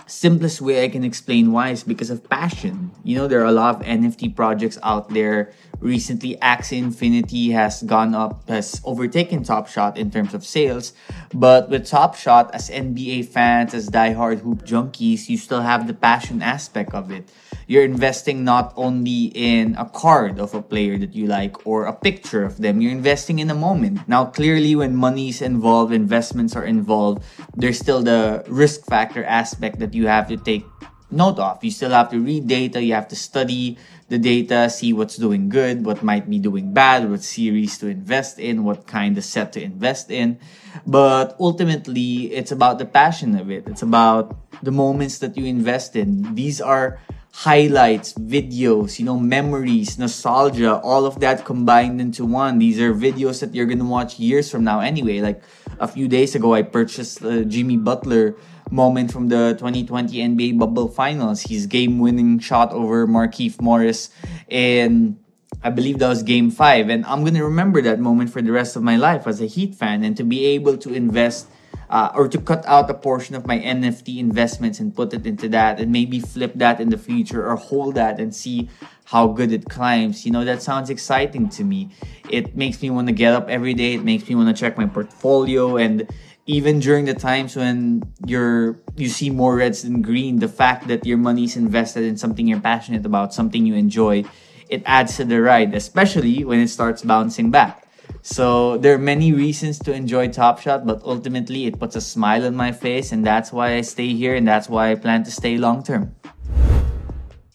simplest 0.06 0.62
way 0.62 0.84
I 0.84 0.90
can 0.90 1.04
explain 1.04 1.52
why 1.52 1.70
is 1.70 1.84
because 1.84 2.10
of 2.10 2.28
passion. 2.30 2.83
You 3.04 3.18
know, 3.18 3.28
there 3.28 3.42
are 3.42 3.52
a 3.52 3.52
lot 3.52 3.76
of 3.76 3.82
NFT 3.82 4.34
projects 4.36 4.80
out 4.82 5.10
there. 5.10 5.52
Recently, 5.80 6.38
Axie 6.38 6.78
Infinity 6.78 7.52
has 7.52 7.84
gone 7.84 8.16
up, 8.16 8.48
has 8.48 8.80
overtaken 8.86 9.44
Top 9.44 9.68
Shot 9.68 9.98
in 9.98 10.10
terms 10.10 10.34
of 10.34 10.46
sales. 10.46 10.94
But 11.34 11.70
with 11.70 11.86
Top 11.86 12.16
Shot, 12.16 12.56
as 12.56 12.70
NBA 12.70 13.28
fans, 13.28 13.74
as 13.74 13.90
diehard 13.90 14.40
hoop 14.40 14.64
junkies, 14.66 15.28
you 15.28 15.36
still 15.36 15.60
have 15.60 15.88
the 15.88 15.94
passion 15.94 16.42
aspect 16.42 16.94
of 16.94 17.12
it. 17.12 17.30
You're 17.68 17.84
investing 17.84 18.46
not 18.46 18.74
only 18.78 19.32
in 19.36 19.76
a 19.76 19.90
card 19.90 20.40
of 20.40 20.54
a 20.54 20.62
player 20.62 20.98
that 20.98 21.14
you 21.14 21.28
like 21.28 21.68
or 21.68 21.86
a 21.86 21.94
picture 21.94 22.44
of 22.44 22.58
them, 22.58 22.80
you're 22.80 22.92
investing 22.92 23.40
in 23.40 23.50
a 23.50 23.56
moment. 23.56 24.08
Now, 24.08 24.26
clearly, 24.26 24.76
when 24.76 24.96
money 24.96 25.28
is 25.28 25.42
involved, 25.42 25.92
investments 25.92 26.56
are 26.56 26.66
involved, 26.66 27.24
there's 27.56 27.80
still 27.80 28.02
the 28.02 28.46
risk 28.48 28.86
factor 28.86 29.24
aspect 29.26 29.80
that 29.80 29.94
you 29.94 30.08
have 30.08 30.28
to 30.30 30.38
take 30.38 30.66
note 31.14 31.40
of. 31.40 31.64
You 31.64 31.72
still 31.72 31.92
have 31.92 32.10
to 32.12 32.20
read 32.20 32.48
data, 32.48 32.82
you 32.82 32.94
have 32.94 33.08
to 33.10 33.16
study 33.16 33.78
the 34.10 34.18
data, 34.18 34.70
see 34.70 34.94
what's 34.94 35.16
doing 35.16 35.50
good, 35.50 35.86
what 35.86 36.04
might 36.04 36.30
be 36.30 36.40
doing 36.40 36.74
bad, 36.74 37.10
what 37.10 37.24
series 37.24 37.78
to 37.80 37.88
invest 37.88 38.40
in, 38.40 38.64
what 38.64 38.86
kind 38.86 39.18
of 39.18 39.24
set 39.24 39.54
to 39.54 39.62
invest 39.62 40.12
in. 40.12 40.40
But 40.86 41.36
ultimately, 41.40 42.34
it's 42.34 42.52
about 42.52 42.80
the 42.80 42.86
passion 42.86 43.38
of 43.38 43.50
it. 43.50 43.68
It's 43.68 43.82
about 43.82 44.36
the 44.62 44.72
moments 44.72 45.20
that 45.20 45.38
you 45.38 45.46
invest 45.46 45.96
in. 45.96 46.36
These 46.36 46.62
are 46.62 47.00
highlights, 47.34 48.14
videos, 48.14 49.00
you 49.00 49.06
know, 49.06 49.18
memories, 49.18 49.98
nostalgia, 49.98 50.78
all 50.82 51.06
of 51.06 51.20
that 51.20 51.44
combined 51.46 52.00
into 52.00 52.26
one. 52.26 52.60
These 52.60 52.80
are 52.80 52.94
videos 52.94 53.40
that 53.42 53.56
you're 53.56 53.66
gonna 53.66 53.86
watch 53.86 54.20
years 54.20 54.52
from 54.52 54.64
now 54.64 54.80
anyway. 54.80 55.20
Like 55.20 55.42
a 55.80 55.88
few 55.88 56.08
days 56.08 56.36
ago, 56.36 56.54
I 56.54 56.62
purchased 56.62 57.22
the 57.22 57.46
Jimmy 57.46 57.78
Butler 57.78 58.36
moment 58.72 59.12
from 59.12 59.28
the 59.28 59.56
2020 59.60 60.18
NBA 60.18 60.58
bubble 60.58 60.88
finals. 60.88 61.44
His 61.44 61.68
game 61.68 62.00
winning 62.00 62.40
shot 62.40 62.72
over 62.72 63.08
Markieff 63.08 63.62
Morris 63.62 64.10
in 64.50 65.20
I 65.62 65.70
believe 65.70 66.00
that 66.00 66.10
was 66.10 66.24
game 66.24 66.52
five. 66.52 66.90
And 66.90 67.06
I'm 67.06 67.22
going 67.22 67.36
to 67.36 67.44
remember 67.44 67.82
that 67.82 68.00
moment 68.00 68.32
for 68.32 68.42
the 68.42 68.52
rest 68.52 68.76
of 68.76 68.84
my 68.84 68.98
life 68.98 69.28
as 69.28 69.40
a 69.40 69.46
Heat 69.46 69.76
fan. 69.76 70.04
And 70.04 70.18
to 70.18 70.24
be 70.24 70.46
able 70.48 70.78
to 70.78 70.94
invest 70.94 71.48
uh, 71.94 72.12
or 72.16 72.28
to 72.28 72.42
cut 72.42 72.66
out 72.66 72.90
a 72.90 72.94
portion 72.96 73.36
of 73.36 73.46
my 73.46 73.60
NFT 73.60 74.18
investments 74.18 74.80
and 74.80 74.96
put 74.96 75.14
it 75.14 75.28
into 75.28 75.48
that 75.50 75.80
and 75.80 75.92
maybe 75.92 76.20
flip 76.20 76.54
that 76.56 76.82
in 76.82 76.90
the 76.90 76.98
future 76.98 77.48
or 77.48 77.56
hold 77.56 77.94
that 77.94 78.20
and 78.20 78.34
see 78.34 78.68
how 79.06 79.28
good 79.28 79.52
it 79.52 79.70
climbs. 79.70 80.26
You 80.26 80.32
know, 80.32 80.44
that 80.44 80.64
sounds 80.64 80.90
exciting 80.90 81.50
to 81.50 81.64
me. 81.64 81.92
It 82.32 82.58
makes 82.58 82.82
me 82.82 82.90
want 82.90 83.10
to 83.10 83.14
get 83.14 83.36
up 83.36 83.48
every 83.48 83.76
day. 83.76 83.94
It 83.94 84.04
makes 84.04 84.28
me 84.28 84.34
want 84.34 84.50
to 84.50 84.60
check 84.60 84.76
my 84.76 84.88
portfolio 84.88 85.78
and 85.78 86.10
even 86.48 86.80
during 86.80 87.06
the 87.06 87.14
times 87.14 87.56
when 87.56 88.02
you're 88.26 88.82
you 88.96 89.08
see 89.08 89.30
more 89.30 89.56
reds 89.56 89.84
than 89.84 90.02
green, 90.02 90.40
the 90.40 90.48
fact 90.48 90.88
that 90.88 91.06
your 91.06 91.20
money 91.20 91.44
is 91.44 91.56
invested 91.56 92.06
in 92.06 92.18
something 92.18 92.48
you're 92.48 92.60
passionate 92.60 93.06
about, 93.06 93.36
something 93.36 93.68
you 93.68 93.76
enjoy, 93.76 94.26
it 94.68 94.82
adds 94.88 95.16
to 95.18 95.26
the 95.26 95.40
ride, 95.40 95.76
especially 95.76 96.44
when 96.44 96.60
it 96.60 96.70
starts 96.70 97.04
bouncing 97.04 97.52
back. 97.52 97.83
So 98.26 98.78
there 98.78 98.96
are 98.96 98.98
many 98.98 99.34
reasons 99.34 99.80
to 99.80 99.94
enjoy 99.94 100.30
Top 100.30 100.62
Shot, 100.62 100.86
but 100.86 101.04
ultimately 101.04 101.66
it 101.66 101.78
puts 101.78 101.98
a 101.98 102.02
smile 102.02 102.46
on 102.46 102.56
my 102.56 102.72
face, 102.72 103.12
and 103.12 103.28
that's 103.28 103.52
why 103.52 103.76
I 103.76 103.82
stay 103.82 104.14
here, 104.14 104.34
and 104.34 104.48
that's 104.48 104.70
why 104.70 104.92
I 104.92 104.96
plan 104.96 105.26
to 105.26 105.32
stay 105.32 105.58
long 105.58 105.84
term. 105.84 106.16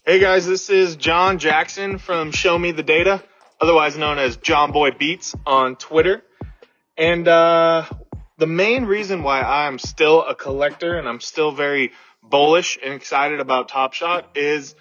Hey 0.05 0.19
guys, 0.19 0.45
this 0.45 0.69
is 0.69 0.95
John 0.95 1.39
Jackson 1.39 1.97
from 1.97 2.31
Show 2.31 2.59
Me 2.59 2.71
the 2.71 2.83
Data, 2.83 3.23
otherwise 3.59 3.97
known 3.97 4.19
as 4.19 4.37
John 4.37 4.71
Boy 4.71 4.91
Beats 4.91 5.35
on 5.43 5.75
Twitter. 5.75 6.21
And 6.95 7.27
uh, 7.27 7.85
the 8.37 8.45
main 8.45 8.85
reason 8.85 9.23
why 9.23 9.41
I'm 9.41 9.79
still 9.79 10.23
a 10.23 10.35
collector 10.35 10.99
and 10.99 11.09
I'm 11.09 11.19
still 11.19 11.51
very 11.51 11.93
bullish 12.21 12.77
and 12.83 12.93
excited 12.93 13.39
about 13.39 13.69
Top 13.69 13.93
Shot 13.93 14.37
is 14.37 14.75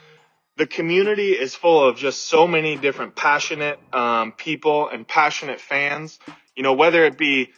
the 0.59 0.67
community 0.67 1.31
is 1.31 1.55
full 1.55 1.89
of 1.89 1.97
just 1.97 2.27
so 2.27 2.49
many 2.49 2.77
different 2.77 3.15
passionate 3.15 3.79
um, 3.93 4.33
people 4.33 4.89
and 4.89 5.07
passionate 5.07 5.61
fans. 5.61 6.19
You 6.57 6.65
know, 6.65 6.73
whether 6.73 7.05
it 7.05 7.17
be 7.17 7.51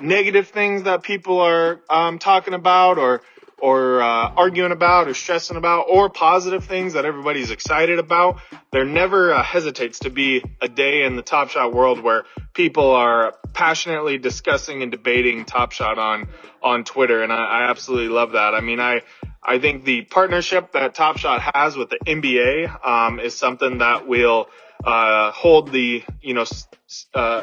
negative 0.00 0.48
things 0.48 0.84
that 0.84 1.02
people 1.02 1.40
are 1.40 1.80
um, 1.90 2.20
talking 2.20 2.54
about 2.54 2.98
or 2.98 3.22
or 3.58 4.02
uh, 4.02 4.32
arguing 4.36 4.72
about 4.72 5.08
or 5.08 5.14
stressing 5.14 5.56
about 5.56 5.86
or 5.88 6.10
positive 6.10 6.64
things 6.64 6.94
that 6.94 7.04
everybody's 7.04 7.50
excited 7.50 7.98
about. 7.98 8.40
There 8.72 8.84
never 8.84 9.32
uh, 9.32 9.42
hesitates 9.42 10.00
to 10.00 10.10
be 10.10 10.42
a 10.60 10.68
day 10.68 11.04
in 11.04 11.16
the 11.16 11.22
Top 11.22 11.50
Shot 11.50 11.72
world 11.72 12.02
where 12.02 12.24
people 12.52 12.90
are 12.92 13.34
passionately 13.52 14.18
discussing 14.18 14.82
and 14.82 14.90
debating 14.90 15.44
Top 15.44 15.72
Shot 15.72 15.98
on 15.98 16.28
on 16.62 16.84
Twitter, 16.84 17.22
and 17.22 17.32
I, 17.32 17.36
I 17.36 17.70
absolutely 17.70 18.08
love 18.08 18.32
that. 18.32 18.54
I 18.54 18.60
mean, 18.60 18.80
I 18.80 19.02
I 19.42 19.58
think 19.58 19.84
the 19.84 20.02
partnership 20.02 20.72
that 20.72 20.94
Top 20.94 21.18
Shot 21.18 21.42
has 21.54 21.76
with 21.76 21.90
the 21.90 21.98
NBA 22.06 22.86
um, 22.86 23.20
is 23.20 23.34
something 23.34 23.78
that 23.78 24.06
will 24.06 24.48
uh, 24.84 25.30
hold 25.32 25.70
the 25.70 26.02
you 26.20 26.34
know 26.34 26.44
uh, 27.14 27.42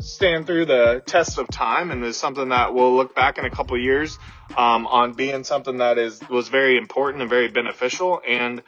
stand 0.00 0.46
through 0.46 0.66
the 0.66 1.02
test 1.06 1.38
of 1.38 1.48
time 1.48 1.90
and 1.90 2.04
is 2.04 2.16
something 2.16 2.48
that 2.48 2.74
we'll 2.74 2.94
look 2.94 3.14
back 3.14 3.38
in 3.38 3.44
a 3.44 3.50
couple 3.50 3.78
years 3.78 4.18
um, 4.56 4.86
on 4.86 5.12
being 5.12 5.44
something 5.44 5.78
that 5.78 5.98
is 5.98 6.20
was 6.28 6.48
very 6.48 6.76
important 6.76 7.22
and 7.22 7.30
very 7.30 7.48
beneficial 7.48 8.20
and 8.26 8.62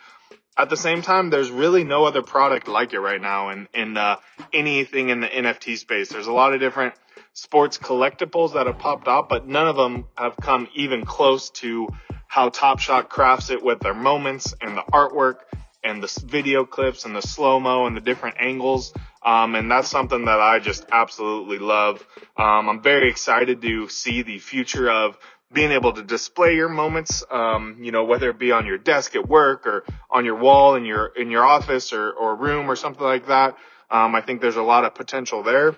at 0.57 0.71
the 0.71 0.77
same 0.77 1.03
time 1.03 1.31
there's 1.31 1.51
really 1.51 1.85
no 1.85 2.05
other 2.05 2.23
product 2.23 2.69
like 2.69 2.93
it 2.93 3.01
right 3.01 3.21
now 3.21 3.51
in 3.51 3.69
in 3.75 3.97
uh, 3.97 4.17
anything 4.53 5.09
in 5.11 5.21
the 5.21 5.29
NFT 5.29 5.79
space 5.79 6.09
there's 6.09 6.27
a 6.27 6.33
lot 6.33 6.55
of 6.55 6.61
different 6.61 6.95
sports 7.33 7.79
collectibles 7.79 8.55
that 8.55 8.67
have 8.67 8.79
popped 8.79 9.09
up 9.09 9.29
but 9.29 9.47
none 9.47 9.67
of 9.67 9.77
them 9.77 10.07
have 10.17 10.37
come 10.37 10.69
even 10.75 11.05
close 11.05 11.51
to 11.51 11.89
how 12.35 12.49
Top 12.49 12.81
Shot 12.81 13.09
crafts 13.09 13.51
it 13.51 13.63
with 13.63 13.79
their 13.79 13.95
moments 13.95 14.55
and 14.61 14.77
the 14.77 14.83
artwork 14.93 15.37
and 15.85 16.03
the 16.03 16.25
video 16.27 16.65
clips 16.65 17.05
and 17.05 17.15
the 17.15 17.23
slow 17.23 17.61
mo 17.61 17.87
and 17.87 17.97
the 17.97 18.01
different 18.01 18.37
angles. 18.41 18.93
Um, 19.25 19.55
and 19.55 19.71
that's 19.71 19.89
something 19.89 20.25
that 20.25 20.41
I 20.41 20.59
just 20.59 20.85
absolutely 20.91 21.59
love. 21.59 22.05
Um, 22.37 22.69
I'm 22.69 22.83
very 22.83 23.09
excited 23.09 23.63
to 23.63 23.89
see 23.89 24.23
the 24.23 24.39
future 24.39 24.91
of 24.91 25.17
being 25.55 25.73
able 25.73 25.93
to 25.93 26.03
display 26.03 26.57
your 26.57 26.69
moments, 26.69 27.25
um, 27.31 27.79
you 27.81 27.93
know, 27.93 28.05
whether 28.05 28.29
it 28.31 28.39
be 28.39 28.53
on 28.53 28.67
your 28.67 28.77
desk 28.77 29.17
at 29.17 29.29
work 29.29 29.67
or 29.67 29.85
on 30.11 30.25
your 30.25 30.35
wall 30.37 30.75
in 30.75 30.85
your, 30.85 31.07
in 31.07 31.31
your 31.31 31.45
office 31.45 31.93
or, 31.93 32.11
or 32.11 32.35
room 32.35 32.71
or 32.71 32.77
something 32.77 33.05
like 33.05 33.29
that. 33.29 33.57
Um, 33.91 34.15
I 34.15 34.21
think 34.21 34.41
there's 34.41 34.57
a 34.57 34.63
lot 34.63 34.85
of 34.85 34.95
potential 34.95 35.43
there. 35.43 35.77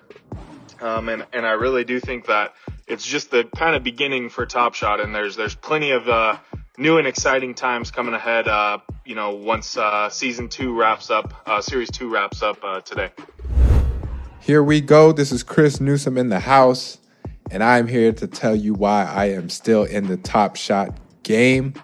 Um, 0.80 1.08
and, 1.08 1.26
and 1.32 1.46
I 1.46 1.52
really 1.52 1.84
do 1.84 2.00
think 2.00 2.26
that 2.26 2.54
it's 2.86 3.06
just 3.06 3.30
the 3.30 3.44
kind 3.44 3.76
of 3.76 3.84
beginning 3.84 4.30
for 4.30 4.46
Top 4.46 4.74
Shot 4.74 5.00
and 5.00 5.14
there's, 5.14 5.36
there's 5.36 5.54
plenty 5.54 5.90
of, 5.92 6.08
uh, 6.08 6.38
new 6.78 6.98
and 6.98 7.06
exciting 7.06 7.54
times 7.54 7.90
coming 7.90 8.14
ahead. 8.14 8.48
Uh, 8.48 8.78
you 9.04 9.14
know, 9.14 9.34
once 9.34 9.76
uh, 9.76 10.10
season 10.10 10.48
two 10.48 10.78
wraps 10.78 11.10
up, 11.10 11.32
uh, 11.46 11.60
series 11.60 11.90
two 11.90 12.10
wraps 12.10 12.42
up 12.42 12.58
uh, 12.62 12.80
today. 12.80 13.10
Here 14.40 14.62
we 14.62 14.80
go. 14.80 15.12
This 15.12 15.32
is 15.32 15.42
Chris 15.42 15.80
Newsom 15.80 16.16
in 16.16 16.28
the 16.28 16.40
house, 16.40 16.98
and 17.50 17.62
I'm 17.62 17.86
here 17.86 18.12
to 18.12 18.26
tell 18.26 18.56
you 18.56 18.74
why 18.74 19.04
I 19.04 19.26
am 19.26 19.48
still 19.48 19.84
in 19.84 20.06
the 20.06 20.16
Top 20.16 20.56
Shot 20.56 20.96
game. 21.22 21.74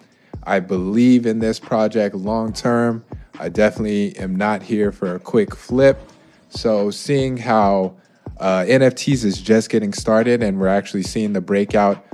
I 0.45 0.61
believe 0.61 1.27
in 1.27 1.39
this 1.39 1.61
project 1.61 2.15
long 2.15 2.53
term. 2.53 3.05
I 3.39 3.49
definitely 3.49 4.17
am 4.19 4.37
not 4.37 4.63
here 4.63 4.93
for 4.93 5.15
a 5.15 5.21
quick 5.21 5.55
flip. 5.55 6.01
So, 6.49 6.91
seeing 6.91 7.37
how 7.37 7.97
uh, 8.39 8.65
NFTs 8.69 9.25
is 9.25 9.41
just 9.41 9.71
getting 9.71 9.93
started, 9.93 10.43
and 10.43 10.59
we're 10.59 10.69
actually 10.69 11.05
seeing 11.05 11.33
the 11.33 11.41
breakout 11.41 12.05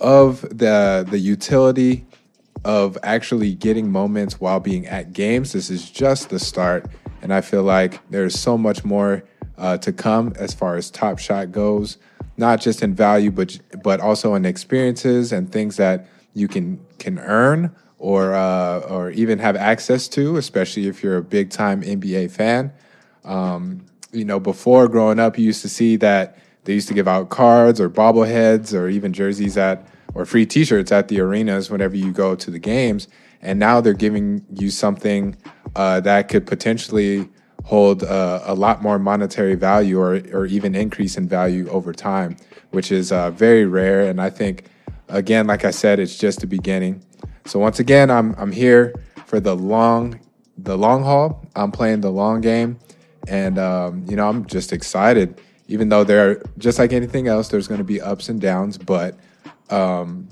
of 0.00 0.42
the 0.42 1.06
the 1.08 1.18
utility 1.18 2.06
of 2.64 2.98
actually 3.02 3.54
getting 3.54 3.90
moments 3.90 4.40
while 4.40 4.60
being 4.60 4.86
at 4.86 5.12
games. 5.12 5.52
This 5.52 5.70
is 5.70 5.88
just 5.88 6.30
the 6.30 6.38
start, 6.38 6.86
and 7.22 7.32
I 7.32 7.40
feel 7.40 7.62
like 7.62 8.00
there's 8.10 8.38
so 8.38 8.58
much 8.58 8.84
more 8.84 9.22
uh, 9.58 9.78
to 9.78 9.92
come 9.92 10.32
as 10.38 10.54
far 10.54 10.76
as 10.76 10.90
Top 10.90 11.18
Shot 11.18 11.52
goes, 11.52 11.98
not 12.36 12.60
just 12.60 12.82
in 12.82 12.94
value, 12.94 13.30
but 13.30 13.58
but 13.82 14.00
also 14.00 14.34
in 14.34 14.44
experiences 14.44 15.32
and 15.32 15.50
things 15.50 15.76
that 15.76 16.08
you 16.34 16.48
can 16.48 16.84
can 16.98 17.18
earn 17.18 17.74
or 17.98 18.34
uh, 18.34 18.80
or 18.80 19.10
even 19.10 19.38
have 19.38 19.56
access 19.56 20.08
to, 20.08 20.36
especially 20.36 20.86
if 20.86 21.02
you're 21.02 21.16
a 21.16 21.22
big 21.22 21.50
time 21.50 21.82
NBA 21.82 22.30
fan. 22.30 22.72
Um, 23.24 23.86
you 24.12 24.24
know, 24.24 24.38
before 24.38 24.88
growing 24.88 25.18
up, 25.18 25.38
you 25.38 25.44
used 25.44 25.62
to 25.62 25.68
see 25.68 25.96
that 25.96 26.38
they 26.64 26.74
used 26.74 26.88
to 26.88 26.94
give 26.94 27.08
out 27.08 27.28
cards 27.28 27.80
or 27.80 27.88
bobbleheads 27.88 28.74
or 28.74 28.88
even 28.88 29.12
jerseys 29.12 29.56
at 29.56 29.86
or 30.14 30.24
free 30.24 30.46
T-shirts 30.46 30.90
at 30.92 31.08
the 31.08 31.20
arenas 31.20 31.70
whenever 31.70 31.96
you 31.96 32.12
go 32.12 32.34
to 32.34 32.50
the 32.50 32.58
games. 32.58 33.08
And 33.42 33.58
now 33.58 33.80
they're 33.80 33.92
giving 33.92 34.44
you 34.52 34.70
something 34.70 35.36
uh, 35.74 36.00
that 36.00 36.28
could 36.28 36.46
potentially 36.46 37.28
hold 37.66 38.04
a 38.04 38.54
lot 38.54 38.80
more 38.80 38.98
monetary 38.98 39.56
value 39.56 40.00
or, 40.00 40.22
or 40.32 40.46
even 40.46 40.74
increase 40.74 41.16
in 41.16 41.28
value 41.28 41.68
over 41.68 41.92
time, 41.92 42.36
which 42.70 42.92
is 42.92 43.10
uh, 43.10 43.30
very 43.32 43.66
rare. 43.66 44.08
And 44.08 44.20
I 44.20 44.30
think, 44.30 44.66
again, 45.08 45.48
like 45.48 45.64
I 45.64 45.72
said, 45.72 45.98
it's 45.98 46.16
just 46.16 46.40
the 46.40 46.46
beginning. 46.46 47.02
So 47.44 47.58
once 47.58 47.78
again, 47.78 48.10
I'm 48.10 48.34
I'm 48.38 48.52
here 48.52 48.94
for 49.26 49.40
the 49.40 49.54
long 49.54 50.20
the 50.58 50.78
long 50.78 51.02
haul. 51.04 51.44
I'm 51.54 51.70
playing 51.70 52.00
the 52.00 52.10
long 52.10 52.40
game, 52.40 52.78
and 53.28 53.58
um, 53.58 54.04
you 54.08 54.16
know 54.16 54.28
I'm 54.28 54.46
just 54.46 54.72
excited. 54.72 55.40
Even 55.68 55.88
though 55.88 56.04
there, 56.04 56.30
are, 56.30 56.42
just 56.58 56.78
like 56.78 56.92
anything 56.92 57.26
else, 57.26 57.48
there's 57.48 57.66
going 57.66 57.78
to 57.78 57.84
be 57.84 58.00
ups 58.00 58.28
and 58.28 58.40
downs, 58.40 58.78
but 58.78 59.18
um, 59.70 60.28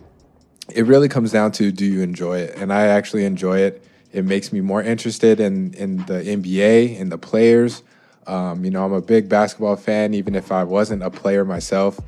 it 0.72 0.86
really 0.86 1.08
comes 1.08 1.32
down 1.32 1.50
to 1.52 1.72
do 1.72 1.84
you 1.84 2.02
enjoy 2.02 2.38
it? 2.38 2.56
And 2.56 2.72
I 2.72 2.86
actually 2.86 3.24
enjoy 3.24 3.58
it. 3.58 3.84
It 4.14 4.24
makes 4.24 4.52
me 4.52 4.60
more 4.60 4.82
interested 4.82 5.40
in 5.40 5.74
in 5.74 5.98
the 6.06 6.22
NBA 6.22 7.00
and 7.00 7.10
the 7.10 7.18
players. 7.18 7.82
Um, 8.26 8.64
you 8.64 8.70
know, 8.70 8.84
I'm 8.84 8.92
a 8.92 9.02
big 9.02 9.28
basketball 9.28 9.76
fan, 9.76 10.14
even 10.14 10.34
if 10.34 10.50
I 10.52 10.64
wasn't 10.64 11.02
a 11.02 11.10
player 11.10 11.44
myself. 11.44 12.00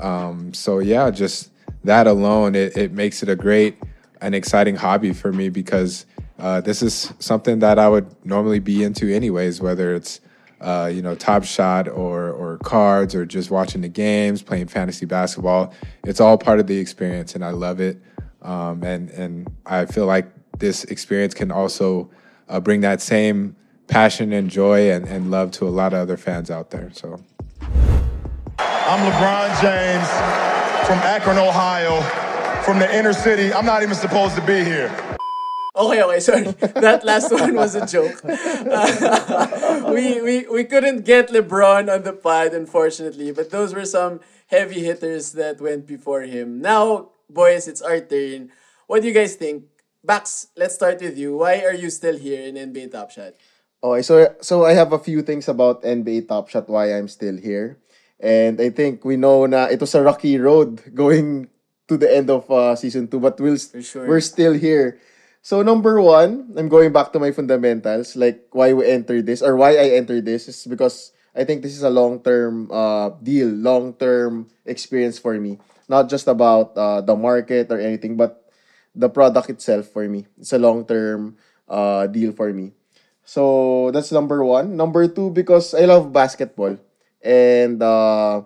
Um, 0.00 0.54
so 0.54 0.78
yeah, 0.78 1.10
just 1.10 1.50
that 1.84 2.06
alone, 2.06 2.54
it, 2.54 2.76
it 2.76 2.92
makes 2.92 3.22
it 3.22 3.28
a 3.28 3.34
great 3.34 3.76
and 4.20 4.34
exciting 4.34 4.76
hobby 4.76 5.12
for 5.12 5.32
me 5.32 5.48
because 5.48 6.06
uh, 6.38 6.60
this 6.60 6.82
is 6.82 7.12
something 7.18 7.60
that 7.60 7.78
I 7.78 7.88
would 7.88 8.14
normally 8.24 8.60
be 8.60 8.84
into 8.84 9.12
anyways, 9.12 9.60
whether 9.60 9.94
it's 9.94 10.20
uh, 10.60 10.90
you 10.92 11.02
know, 11.02 11.14
Top 11.14 11.44
Shot 11.44 11.88
or 11.88 12.30
or 12.30 12.58
cards 12.58 13.14
or 13.14 13.24
just 13.24 13.50
watching 13.50 13.80
the 13.80 13.88
games, 13.88 14.42
playing 14.42 14.68
fantasy 14.68 15.06
basketball. 15.06 15.72
It's 16.04 16.20
all 16.20 16.36
part 16.36 16.60
of 16.60 16.66
the 16.66 16.78
experience, 16.78 17.34
and 17.34 17.44
I 17.44 17.50
love 17.50 17.80
it. 17.80 18.02
Um, 18.42 18.82
and 18.82 19.10
and 19.10 19.56
I 19.66 19.86
feel 19.86 20.06
like 20.06 20.26
this 20.58 20.84
experience 20.84 21.34
can 21.34 21.50
also 21.50 22.10
uh, 22.48 22.60
bring 22.60 22.80
that 22.80 23.00
same 23.00 23.56
passion 23.86 24.32
and 24.32 24.50
joy 24.50 24.90
and, 24.90 25.06
and 25.06 25.30
love 25.30 25.50
to 25.52 25.66
a 25.66 25.70
lot 25.70 25.92
of 25.92 26.00
other 26.00 26.16
fans 26.16 26.50
out 26.50 26.70
there. 26.70 26.90
So, 26.92 27.20
I'm 28.58 29.00
LeBron 29.12 29.60
James 29.60 30.08
from 30.86 30.98
Akron, 31.00 31.38
Ohio, 31.38 32.00
from 32.62 32.78
the 32.78 32.94
inner 32.94 33.12
city. 33.12 33.52
I'm 33.52 33.66
not 33.66 33.82
even 33.82 33.94
supposed 33.94 34.34
to 34.36 34.42
be 34.42 34.64
here. 34.64 34.94
Okay, 35.76 36.02
okay, 36.02 36.20
sorry. 36.20 36.42
That 36.82 37.04
last 37.04 37.30
one 37.30 37.54
was 37.54 37.76
a 37.76 37.86
joke. 37.86 38.20
Uh, 38.24 39.90
we, 39.94 40.20
we, 40.20 40.46
we 40.48 40.64
couldn't 40.64 41.04
get 41.04 41.28
LeBron 41.28 41.92
on 41.92 42.02
the 42.02 42.12
pod, 42.12 42.52
unfortunately, 42.52 43.30
but 43.30 43.50
those 43.50 43.72
were 43.74 43.84
some 43.84 44.20
heavy 44.48 44.84
hitters 44.84 45.32
that 45.32 45.60
went 45.60 45.86
before 45.86 46.22
him. 46.22 46.60
Now, 46.60 47.10
boys, 47.30 47.68
it's 47.68 47.80
our 47.80 48.00
turn. 48.00 48.50
What 48.88 49.02
do 49.02 49.08
you 49.08 49.14
guys 49.14 49.36
think? 49.36 49.64
Bax, 50.04 50.48
let's 50.56 50.74
start 50.74 51.00
with 51.00 51.18
you. 51.18 51.38
Why 51.38 51.58
are 51.66 51.74
you 51.74 51.90
still 51.90 52.16
here 52.16 52.46
in 52.46 52.54
NBA 52.54 52.92
Top 52.92 53.10
Shot? 53.10 53.34
Okay, 53.82 54.02
so 54.02 54.34
so 54.40 54.64
I 54.64 54.74
have 54.74 54.94
a 54.94 54.98
few 54.98 55.22
things 55.22 55.50
about 55.50 55.82
NBA 55.82 56.30
Top 56.30 56.48
Shot 56.50 56.70
why 56.70 56.94
I'm 56.94 57.10
still 57.10 57.34
here. 57.34 57.78
And 58.18 58.60
I 58.60 58.70
think 58.70 59.04
we 59.04 59.18
know 59.18 59.46
na 59.46 59.66
it 59.70 59.78
was 59.78 59.94
a 59.94 60.02
rocky 60.02 60.38
road 60.38 60.82
going 60.94 61.50
to 61.86 61.96
the 61.98 62.10
end 62.10 62.30
of 62.30 62.50
uh, 62.50 62.74
season 62.74 63.06
2 63.06 63.18
but 63.18 63.38
we'll 63.38 63.58
sure. 63.58 64.06
we're 64.06 64.22
still 64.22 64.54
here. 64.54 64.98
So 65.42 65.62
number 65.62 66.02
1, 66.02 66.58
I'm 66.58 66.68
going 66.68 66.92
back 66.92 67.14
to 67.14 67.22
my 67.22 67.30
fundamentals 67.30 68.14
like 68.14 68.50
why 68.50 68.74
we 68.74 68.86
entered 68.90 69.26
this 69.26 69.42
or 69.42 69.54
why 69.54 69.78
I 69.78 69.94
entered 69.98 70.26
this 70.26 70.46
is 70.50 70.66
because 70.66 71.14
I 71.34 71.46
think 71.46 71.62
this 71.62 71.74
is 71.74 71.86
a 71.86 71.94
long-term 71.94 72.70
uh, 72.70 73.14
deal, 73.22 73.48
long-term 73.48 74.50
experience 74.66 75.18
for 75.18 75.38
me. 75.38 75.58
Not 75.88 76.10
just 76.10 76.26
about 76.26 76.74
uh, 76.76 77.00
the 77.00 77.14
market 77.14 77.70
or 77.70 77.78
anything 77.78 78.18
but 78.18 78.47
the 78.94 79.08
product 79.08 79.50
itself 79.50 79.88
for 79.88 80.08
me. 80.08 80.26
It's 80.38 80.52
a 80.52 80.58
long-term 80.58 81.36
uh, 81.68 82.06
deal 82.08 82.32
for 82.32 82.52
me. 82.52 82.72
So 83.24 83.90
that's 83.92 84.12
number 84.12 84.44
one. 84.44 84.76
Number 84.76 85.06
two, 85.08 85.30
because 85.30 85.74
I 85.74 85.84
love 85.84 86.12
basketball 86.12 86.78
and 87.22 87.82
uh, 87.82 88.42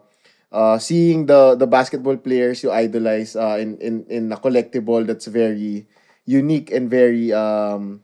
uh, 0.50 0.78
seeing 0.78 1.26
the 1.26 1.54
the 1.54 1.66
basketball 1.66 2.16
players 2.16 2.62
you 2.62 2.70
idolize 2.70 3.36
uh, 3.36 3.56
in 3.60 3.78
in 3.78 4.04
in 4.08 4.32
a 4.32 4.38
collectible 4.38 5.06
that's 5.06 5.26
very 5.26 5.86
unique 6.24 6.70
and 6.70 6.86
very 6.88 7.32
um 7.34 7.98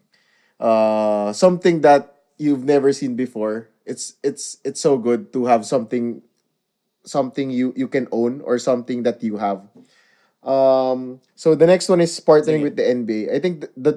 uh 0.59 1.31
something 1.33 1.83
that 1.83 2.19
you've 2.39 2.65
never 2.65 2.93
seen 2.93 3.15
before. 3.17 3.71
It's 3.87 4.15
it's 4.23 4.59
it's 4.65 4.81
so 4.81 4.99
good 4.99 5.33
to 5.33 5.47
have 5.47 5.65
something 5.65 6.23
something 7.05 7.51
you 7.51 7.73
you 7.77 7.89
can 7.89 8.09
own 8.13 8.41
or 8.43 8.59
something 8.59 9.03
that 9.05 9.23
you 9.23 9.39
have. 9.39 9.65
Um, 10.43 11.21
so 11.35 11.55
the 11.55 11.67
next 11.67 11.89
one 11.89 12.01
is 12.01 12.19
partnering 12.21 12.63
with 12.63 12.77
the 12.77 12.87
NBA. 12.89 13.35
I 13.35 13.39
think 13.41 13.67
th- 13.67 13.75
the 13.77 13.95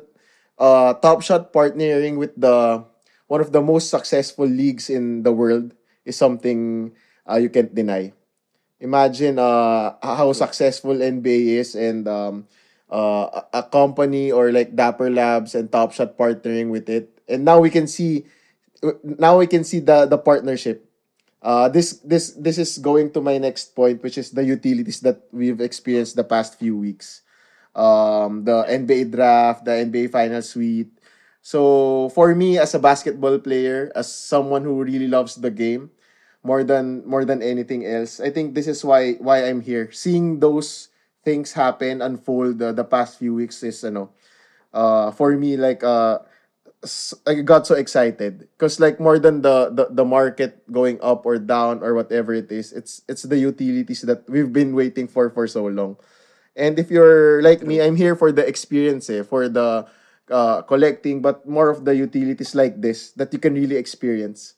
uh, 0.57 0.93
Top 0.99 1.21
Shot 1.21 1.53
partnering 1.53 2.17
with 2.17 2.33
the 2.35 2.83
one 3.27 3.41
of 3.41 3.51
the 3.51 3.61
most 3.61 3.89
successful 3.89 4.45
leagues 4.45 4.89
in 4.89 5.23
the 5.23 5.31
world 5.31 5.73
is 6.05 6.17
something 6.17 6.91
uh, 7.29 7.37
you 7.37 7.49
can't 7.49 7.73
deny. 7.73 8.11
Imagine 8.81 9.39
uh, 9.39 9.95
how 10.01 10.33
successful 10.33 11.01
NBA 11.01 11.61
is 11.61 11.75
and 11.75 12.07
um, 12.09 12.47
uh, 12.89 13.45
a 13.53 13.61
a 13.61 13.63
company 13.63 14.31
or 14.33 14.51
like 14.51 14.75
Dapper 14.75 15.09
Labs 15.09 15.55
and 15.55 15.71
Top 15.71 15.93
Shot 15.93 16.17
partnering 16.17 16.69
with 16.73 16.89
it. 16.89 17.13
And 17.29 17.45
now 17.45 17.61
we 17.61 17.69
can 17.69 17.87
see 17.87 18.25
now 19.03 19.37
we 19.39 19.47
can 19.47 19.63
see 19.63 19.79
the 19.79 20.05
the 20.05 20.17
partnership 20.17 20.90
uh, 21.41 21.69
this 21.69 21.99
this 22.05 22.33
this 22.37 22.57
is 22.57 22.77
going 22.77 23.11
to 23.13 23.21
my 23.21 23.37
next 23.37 23.75
point, 23.75 24.01
which 24.03 24.17
is 24.17 24.31
the 24.31 24.43
utilities 24.43 25.01
that 25.01 25.25
we've 25.31 25.61
experienced 25.61 26.15
the 26.15 26.23
past 26.23 26.57
few 26.57 26.77
weeks. 26.77 27.21
Um, 27.75 28.43
the 28.43 28.65
NBA 28.67 29.11
draft, 29.11 29.65
the 29.65 29.71
NBA 29.71 30.11
final 30.11 30.41
suite. 30.41 30.91
So 31.41 32.09
for 32.13 32.35
me, 32.35 32.59
as 32.59 32.75
a 32.75 32.79
basketball 32.79 33.39
player, 33.39 33.91
as 33.95 34.11
someone 34.11 34.63
who 34.63 34.83
really 34.83 35.07
loves 35.07 35.35
the 35.35 35.49
game, 35.49 35.89
more 36.43 36.63
than 36.63 37.05
more 37.07 37.25
than 37.25 37.41
anything 37.41 37.85
else, 37.85 38.19
I 38.19 38.29
think 38.29 38.53
this 38.53 38.67
is 38.67 38.85
why 38.85 39.17
why 39.17 39.45
I'm 39.45 39.61
here. 39.61 39.89
Seeing 39.91 40.39
those 40.39 40.89
things 41.23 41.53
happen 41.53 42.01
unfold 42.01 42.61
uh, 42.61 42.73
the 42.73 42.85
past 42.85 43.17
few 43.17 43.33
weeks 43.33 43.63
is 43.63 43.83
know, 43.83 44.09
uh, 44.73 45.11
for 45.11 45.33
me 45.37 45.57
like 45.57 45.83
uh 45.83 46.19
I 47.27 47.45
got 47.45 47.67
so 47.67 47.75
excited 47.75 48.49
because 48.57 48.79
like 48.79 48.99
more 48.99 49.19
than 49.19 49.41
the, 49.45 49.69
the 49.69 49.93
the 49.93 50.05
market 50.05 50.65
going 50.73 50.97
up 51.05 51.25
or 51.29 51.37
down 51.37 51.85
or 51.85 51.93
whatever 51.93 52.33
it 52.33 52.49
is, 52.49 52.73
it's 52.73 53.05
it's 53.05 53.21
the 53.21 53.37
utilities 53.37 54.01
that 54.09 54.25
we've 54.25 54.49
been 54.49 54.73
waiting 54.73 55.05
for 55.05 55.29
for 55.29 55.45
so 55.45 55.69
long. 55.69 55.97
And 56.55 56.79
if 56.79 56.91
you're 56.91 57.41
like 57.41 57.61
me, 57.65 57.81
I'm 57.81 57.97
here 57.97 58.15
for 58.15 58.31
the 58.31 58.45
experience, 58.45 59.09
eh, 59.09 59.23
for 59.23 59.49
the 59.49 59.85
uh, 60.31 60.61
collecting, 60.63 61.21
but 61.21 61.45
more 61.49 61.69
of 61.69 61.85
the 61.85 61.95
utilities 61.95 62.55
like 62.55 62.81
this 62.81 63.11
that 63.17 63.33
you 63.33 63.39
can 63.39 63.53
really 63.53 63.77
experience. 63.77 64.55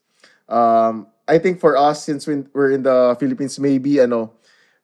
Um, 0.49 1.07
I 1.27 1.39
think 1.39 1.59
for 1.59 1.75
us, 1.77 2.03
since 2.03 2.27
we- 2.27 2.47
we're 2.53 2.71
in 2.71 2.83
the 2.83 3.15
Philippines, 3.19 3.59
maybe 3.59 4.01
I 4.01 4.07
know 4.07 4.35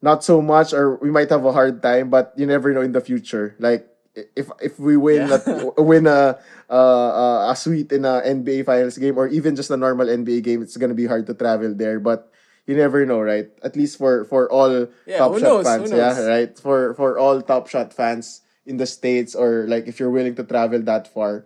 not 0.01 0.23
so 0.23 0.41
much, 0.41 0.73
or 0.73 0.95
we 0.99 1.11
might 1.11 1.29
have 1.29 1.43
a 1.45 1.53
hard 1.53 1.83
time, 1.83 2.09
but 2.09 2.33
you 2.37 2.47
never 2.47 2.71
know 2.73 2.81
in 2.83 2.91
the 2.95 3.03
future. 3.03 3.55
Like 3.59 3.87
if 4.35 4.49
if 4.61 4.79
we 4.79 4.97
win 4.97 5.27
Yeah. 5.29 5.39
a, 5.77 5.81
win 5.81 6.07
a 6.07 6.39
uh, 6.69 7.51
a 7.51 7.55
suite 7.55 7.91
in 7.91 8.05
a 8.05 8.21
NBA 8.23 8.63
Finals 8.63 8.97
game 8.97 9.17
or 9.17 9.27
even 9.27 9.55
just 9.55 9.71
a 9.71 9.77
normal 9.77 10.07
NBA 10.07 10.41
game, 10.43 10.61
it's 10.61 10.77
gonna 10.77 10.97
be 10.97 11.05
hard 11.07 11.27
to 11.27 11.33
travel 11.33 11.73
there. 11.73 11.99
But 11.99 12.31
you 12.65 12.75
never 12.77 13.05
know, 13.05 13.19
right? 13.21 13.49
At 13.63 13.75
least 13.75 13.97
for 13.97 14.25
for 14.25 14.49
all 14.51 14.87
Yeah, 15.05 15.17
Top 15.17 15.37
Shot 15.37 15.41
knows? 15.41 15.65
Fans, 15.65 15.91
yeah, 15.91 16.13
right? 16.27 16.51
For 16.57 16.93
for 16.93 17.17
all 17.17 17.41
Top 17.41 17.67
Shot 17.67 17.93
fans 17.93 18.41
in 18.65 18.77
the 18.77 18.85
states 18.85 19.33
or 19.33 19.65
like 19.67 19.87
if 19.89 19.99
you're 19.99 20.13
willing 20.13 20.35
to 20.37 20.43
travel 20.45 20.79
that 20.85 21.09
far, 21.09 21.45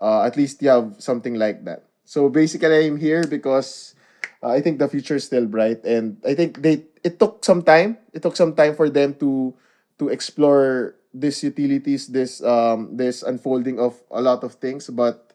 uh, 0.00 0.22
at 0.26 0.36
least 0.36 0.62
you 0.62 0.68
have 0.68 0.96
something 0.98 1.34
like 1.38 1.64
that. 1.64 1.84
So 2.04 2.28
basically, 2.28 2.86
I'm 2.86 2.98
here 2.98 3.24
because 3.24 3.94
uh, 4.42 4.50
I 4.50 4.60
think 4.60 4.78
the 4.78 4.88
future 4.88 5.16
is 5.16 5.24
still 5.24 5.46
bright, 5.46 5.84
and 5.84 6.18
I 6.26 6.34
think 6.34 6.60
they 6.62 6.84
it 7.02 7.18
took 7.18 7.44
some 7.44 7.62
time. 7.62 7.96
It 8.12 8.22
took 8.22 8.36
some 8.36 8.54
time 8.54 8.74
for 8.74 8.90
them 8.90 9.14
to 9.22 9.54
to 9.98 10.08
explore 10.08 10.96
these 11.14 11.42
utilities, 11.46 12.08
this 12.10 12.42
um 12.42 12.96
this 12.98 13.22
unfolding 13.22 13.78
of 13.78 13.94
a 14.10 14.20
lot 14.20 14.42
of 14.42 14.58
things. 14.58 14.90
But 14.90 15.32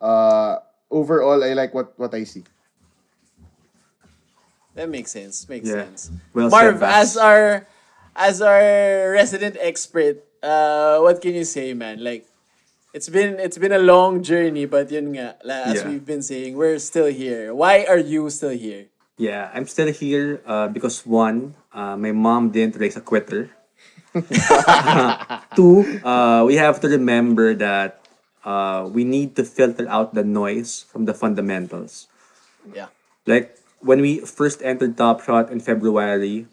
uh, 0.00 0.60
overall, 0.92 1.42
I 1.42 1.56
like 1.56 1.72
what 1.72 1.96
what 1.98 2.12
I 2.14 2.24
see. 2.28 2.44
That 4.74 4.90
makes 4.90 5.12
sense. 5.12 5.48
Makes 5.48 5.68
Yeah. 5.70 5.86
sense. 5.86 6.10
Well 6.34 6.50
Marv, 6.50 6.78
said, 6.78 6.80
Bax. 6.80 6.94
as 6.94 7.10
our 7.16 7.66
as 8.14 8.42
our 8.42 9.10
resident 9.10 9.56
expert, 9.60 10.22
uh, 10.42 10.98
what 11.00 11.22
can 11.22 11.34
you 11.34 11.44
say, 11.46 11.74
man? 11.74 12.02
Like, 12.02 12.26
it's 12.92 13.08
been 13.08 13.38
it's 13.38 13.58
been 13.58 13.72
a 13.72 13.78
long 13.82 14.22
journey, 14.22 14.66
but 14.66 14.90
yun 14.90 15.14
nga, 15.14 15.38
la- 15.46 15.70
as 15.70 15.82
Yeah. 15.82 15.88
we've 15.94 16.04
been 16.06 16.22
saying, 16.22 16.58
we're 16.58 16.78
still 16.82 17.06
here. 17.10 17.54
Why 17.54 17.86
are 17.86 17.98
you 18.02 18.28
still 18.30 18.54
here? 18.54 18.90
Yeah, 19.16 19.46
I'm 19.54 19.66
still 19.70 19.94
here 19.94 20.42
uh, 20.42 20.66
because 20.66 21.06
one, 21.06 21.54
uh, 21.70 21.94
my 21.94 22.10
mom 22.10 22.50
didn't 22.50 22.74
raise 22.82 22.98
a 22.98 23.00
quitter. 23.00 23.54
Two, 25.56 25.82
uh, 26.06 26.44
we 26.46 26.54
have 26.54 26.80
to 26.80 26.88
remember 26.88 27.54
that 27.54 28.06
uh, 28.44 28.88
we 28.90 29.02
need 29.02 29.34
to 29.36 29.44
filter 29.44 29.88
out 29.88 30.14
the 30.14 30.22
noise 30.22 30.86
from 30.86 31.04
the 31.04 31.14
fundamentals. 31.14 32.06
Yeah. 32.72 32.94
Like 33.26 33.58
when 33.80 34.00
we 34.00 34.20
first 34.20 34.62
entered 34.62 34.96
Top 34.96 35.22
Shot 35.22 35.50
in 35.50 35.58
February, 35.58 36.46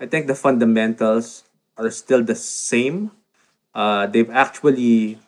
I 0.00 0.06
think 0.06 0.26
the 0.26 0.34
fundamentals 0.34 1.44
are 1.76 1.90
still 1.90 2.24
the 2.24 2.34
same. 2.34 3.12
Uh, 3.74 4.06
they've 4.06 4.30
actually 4.30 5.18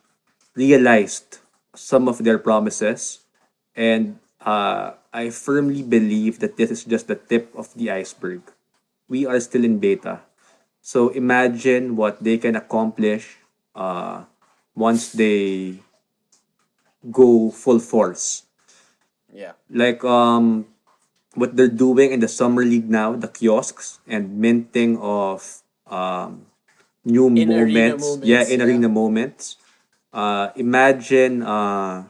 realized 0.54 1.38
some 1.74 2.08
of 2.08 2.24
their 2.24 2.38
promises, 2.38 3.20
and 3.76 4.18
uh, 4.42 4.98
I 5.12 5.30
firmly 5.30 5.82
believe 5.82 6.40
that 6.40 6.56
this 6.56 6.70
is 6.70 6.84
just 6.84 7.06
the 7.06 7.14
tip 7.14 7.54
of 7.54 7.72
the 7.74 7.90
iceberg. 7.90 8.42
We 9.08 9.26
are 9.26 9.38
still 9.38 9.64
in 9.64 9.78
beta. 9.78 10.20
So 10.82 11.08
imagine 11.10 11.96
what 11.96 12.22
they 12.22 12.38
can 12.38 12.56
accomplish 12.56 13.38
uh, 13.74 14.24
once 14.74 15.12
they 15.12 15.80
go 17.10 17.50
full 17.50 17.78
force 17.80 18.44
Yeah. 19.32 19.52
like 19.70 20.02
um 20.04 20.66
what 21.34 21.56
they're 21.56 21.70
doing 21.70 22.12
in 22.12 22.20
the 22.20 22.28
summer 22.28 22.64
league 22.64 22.90
now 22.90 23.14
the 23.14 23.28
kiosks 23.28 24.00
and 24.06 24.38
minting 24.40 24.98
of 24.98 25.62
um 25.86 26.46
new 27.04 27.28
In 27.34 27.52
arena 27.52 27.96
moments. 27.96 28.18
yeah 28.22 28.42
moments, 28.42 28.50
in 28.50 28.58
yeah. 28.60 28.66
arena 28.66 28.88
moments 28.88 29.44
uh 30.12 30.50
imagine 30.56 31.42
uh 31.42 32.04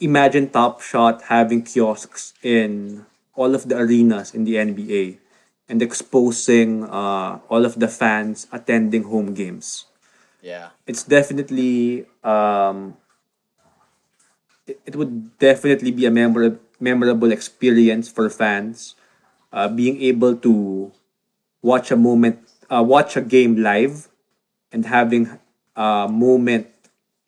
imagine 0.00 0.48
top 0.50 0.80
shot 0.80 1.22
having 1.32 1.62
kiosks 1.62 2.34
in 2.42 3.04
all 3.34 3.54
of 3.54 3.68
the 3.68 3.76
arenas 3.76 4.34
in 4.34 4.44
the 4.44 4.54
nba 4.56 5.18
and 5.68 5.82
exposing 5.82 6.84
uh 6.84 7.38
all 7.48 7.64
of 7.64 7.78
the 7.78 7.88
fans 7.88 8.46
attending 8.52 9.04
home 9.04 9.34
games 9.34 9.86
Yeah. 10.42 10.70
it's 10.86 11.02
definitely 11.04 12.06
um 12.24 12.96
it, 14.66 14.80
it 14.86 14.96
would 14.96 15.38
definitely 15.38 15.90
be 15.90 16.06
a 16.06 16.10
memorable 16.10 16.58
memorable 16.78 17.32
experience 17.32 18.08
for 18.08 18.28
fans 18.28 18.94
uh, 19.52 19.68
being 19.68 20.00
able 20.02 20.36
to 20.36 20.92
watch 21.62 21.90
a 21.90 21.96
moment 21.96 22.40
uh, 22.70 22.82
watch 22.84 23.16
a 23.16 23.22
game 23.22 23.56
live 23.62 24.08
and 24.72 24.86
having 24.86 25.38
a 25.76 26.08
moment 26.10 26.68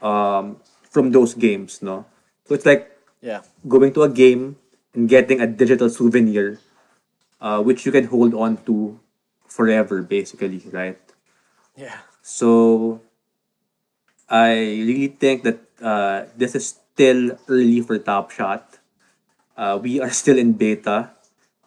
um, 0.00 0.58
from 0.90 1.12
those 1.12 1.34
games 1.34 1.80
no 1.82 2.04
so 2.46 2.54
it's 2.54 2.66
like 2.66 2.92
Yeah. 3.20 3.42
going 3.66 3.90
to 3.96 4.06
a 4.06 4.10
game 4.12 4.56
and 4.94 5.08
getting 5.08 5.40
a 5.40 5.46
digital 5.48 5.88
souvenir 5.90 6.60
uh, 7.40 7.62
which 7.62 7.86
you 7.86 7.92
can 7.92 8.04
hold 8.08 8.34
on 8.34 8.56
to 8.66 8.98
forever 9.48 10.02
basically 10.02 10.62
right 10.72 10.98
Yeah. 11.76 11.98
so 12.22 13.00
I 14.28 14.52
really 14.84 15.08
think 15.08 15.42
that 15.44 15.58
uh, 15.80 16.24
this 16.36 16.54
is 16.54 16.76
still 16.92 17.38
early 17.48 17.80
for 17.80 17.98
Top 17.98 18.30
Shot. 18.30 18.78
Uh, 19.56 19.78
we 19.80 20.00
are 20.00 20.10
still 20.10 20.38
in 20.38 20.52
beta, 20.52 21.10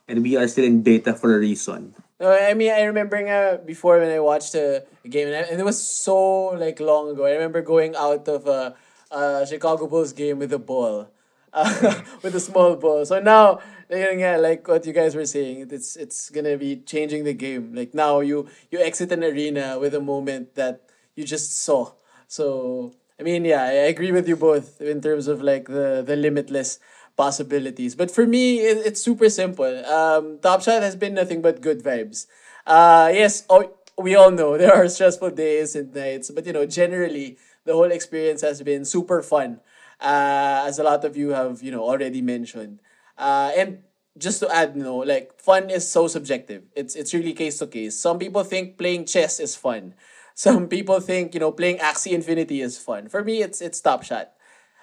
and 0.07 0.21
we 0.23 0.37
are 0.37 0.47
still 0.47 0.65
in 0.65 0.81
beta 0.81 1.13
for 1.13 1.35
a 1.35 1.39
reason. 1.39 1.95
No, 2.19 2.29
I 2.31 2.53
mean, 2.53 2.71
I 2.71 2.83
remember 2.85 3.17
nga 3.17 3.57
before 3.65 3.97
when 3.99 4.11
I 4.13 4.19
watched 4.21 4.53
a, 4.53 4.85
a 5.03 5.07
game, 5.09 5.27
and, 5.27 5.35
I- 5.41 5.49
and 5.49 5.59
it 5.59 5.65
was 5.65 5.81
so 5.81 6.53
like 6.53 6.79
long 6.79 7.09
ago. 7.09 7.25
I 7.25 7.31
remember 7.33 7.61
going 7.61 7.95
out 7.95 8.27
of 8.29 8.45
a 8.45 8.75
uh, 9.09 9.43
Chicago 9.45 9.87
Bulls 9.87 10.13
game 10.13 10.37
with 10.39 10.53
a 10.53 10.59
ball, 10.61 11.09
uh, 11.53 12.01
with 12.21 12.35
a 12.35 12.39
small 12.39 12.75
ball. 12.75 13.05
So 13.05 13.19
now, 13.19 13.59
nga, 13.89 14.37
like 14.39 14.67
what 14.67 14.85
you 14.85 14.93
guys 14.93 15.15
were 15.15 15.25
saying, 15.25 15.67
it's 15.71 15.95
it's 15.95 16.29
gonna 16.29 16.57
be 16.57 16.77
changing 16.77 17.23
the 17.23 17.33
game. 17.33 17.73
Like 17.73 17.93
now, 17.93 18.19
you 18.21 18.47
you 18.71 18.79
exit 18.79 19.11
an 19.11 19.23
arena 19.23 19.79
with 19.79 19.93
a 19.93 20.01
moment 20.01 20.55
that 20.55 20.89
you 21.15 21.23
just 21.23 21.57
saw. 21.59 21.91
So 22.27 22.93
I 23.19 23.23
mean, 23.23 23.45
yeah, 23.45 23.63
I 23.63 23.85
agree 23.91 24.11
with 24.11 24.27
you 24.27 24.35
both 24.35 24.81
in 24.81 25.01
terms 25.01 25.27
of 25.27 25.41
like 25.41 25.67
the 25.67 26.03
the 26.05 26.15
limitless 26.15 26.79
possibilities. 27.17 27.95
But 27.95 28.09
for 28.09 28.25
me, 28.25 28.59
it, 28.59 28.77
it's 28.85 29.01
super 29.01 29.29
simple. 29.29 29.85
Um, 29.85 30.39
Top 30.39 30.61
Shot 30.61 30.81
has 30.81 30.95
been 30.95 31.13
nothing 31.13 31.41
but 31.41 31.61
good 31.61 31.83
vibes. 31.83 32.25
Uh, 32.65 33.11
yes, 33.13 33.43
oh, 33.49 33.69
we 33.97 34.15
all 34.15 34.31
know 34.31 34.57
there 34.61 34.73
are 34.73 34.87
stressful 34.87 35.31
days 35.31 35.75
and 35.75 35.93
nights, 35.93 36.31
but 36.31 36.45
you 36.45 36.53
know, 36.53 36.65
generally 36.65 37.37
the 37.65 37.73
whole 37.73 37.91
experience 37.91 38.41
has 38.41 38.61
been 38.61 38.85
super 38.85 39.21
fun. 39.21 39.59
Uh, 40.01 40.65
as 40.65 40.79
a 40.79 40.83
lot 40.83 41.05
of 41.05 41.15
you 41.15 41.29
have, 41.29 41.61
you 41.61 41.71
know, 41.71 41.83
already 41.83 42.21
mentioned. 42.21 42.79
Uh, 43.17 43.51
and 43.55 43.79
just 44.17 44.39
to 44.39 44.49
add, 44.53 44.75
you 44.75 44.83
know, 44.83 44.97
like 44.97 45.39
fun 45.39 45.69
is 45.69 45.89
so 45.89 46.07
subjective. 46.07 46.63
It's 46.75 46.95
it's 46.95 47.13
really 47.13 47.33
case 47.33 47.59
to 47.59 47.67
case. 47.67 47.95
Some 47.95 48.19
people 48.19 48.43
think 48.43 48.77
playing 48.77 49.05
chess 49.05 49.39
is 49.39 49.55
fun. 49.55 49.93
Some 50.33 50.67
people 50.67 50.99
think, 50.99 51.33
you 51.33 51.39
know, 51.39 51.51
playing 51.51 51.77
Axie 51.77 52.13
Infinity 52.13 52.61
is 52.61 52.77
fun. 52.77 53.09
For 53.09 53.23
me, 53.23 53.41
it's 53.43 53.61
it's 53.61 53.79
Top 53.79 54.03
Shot. 54.03 54.33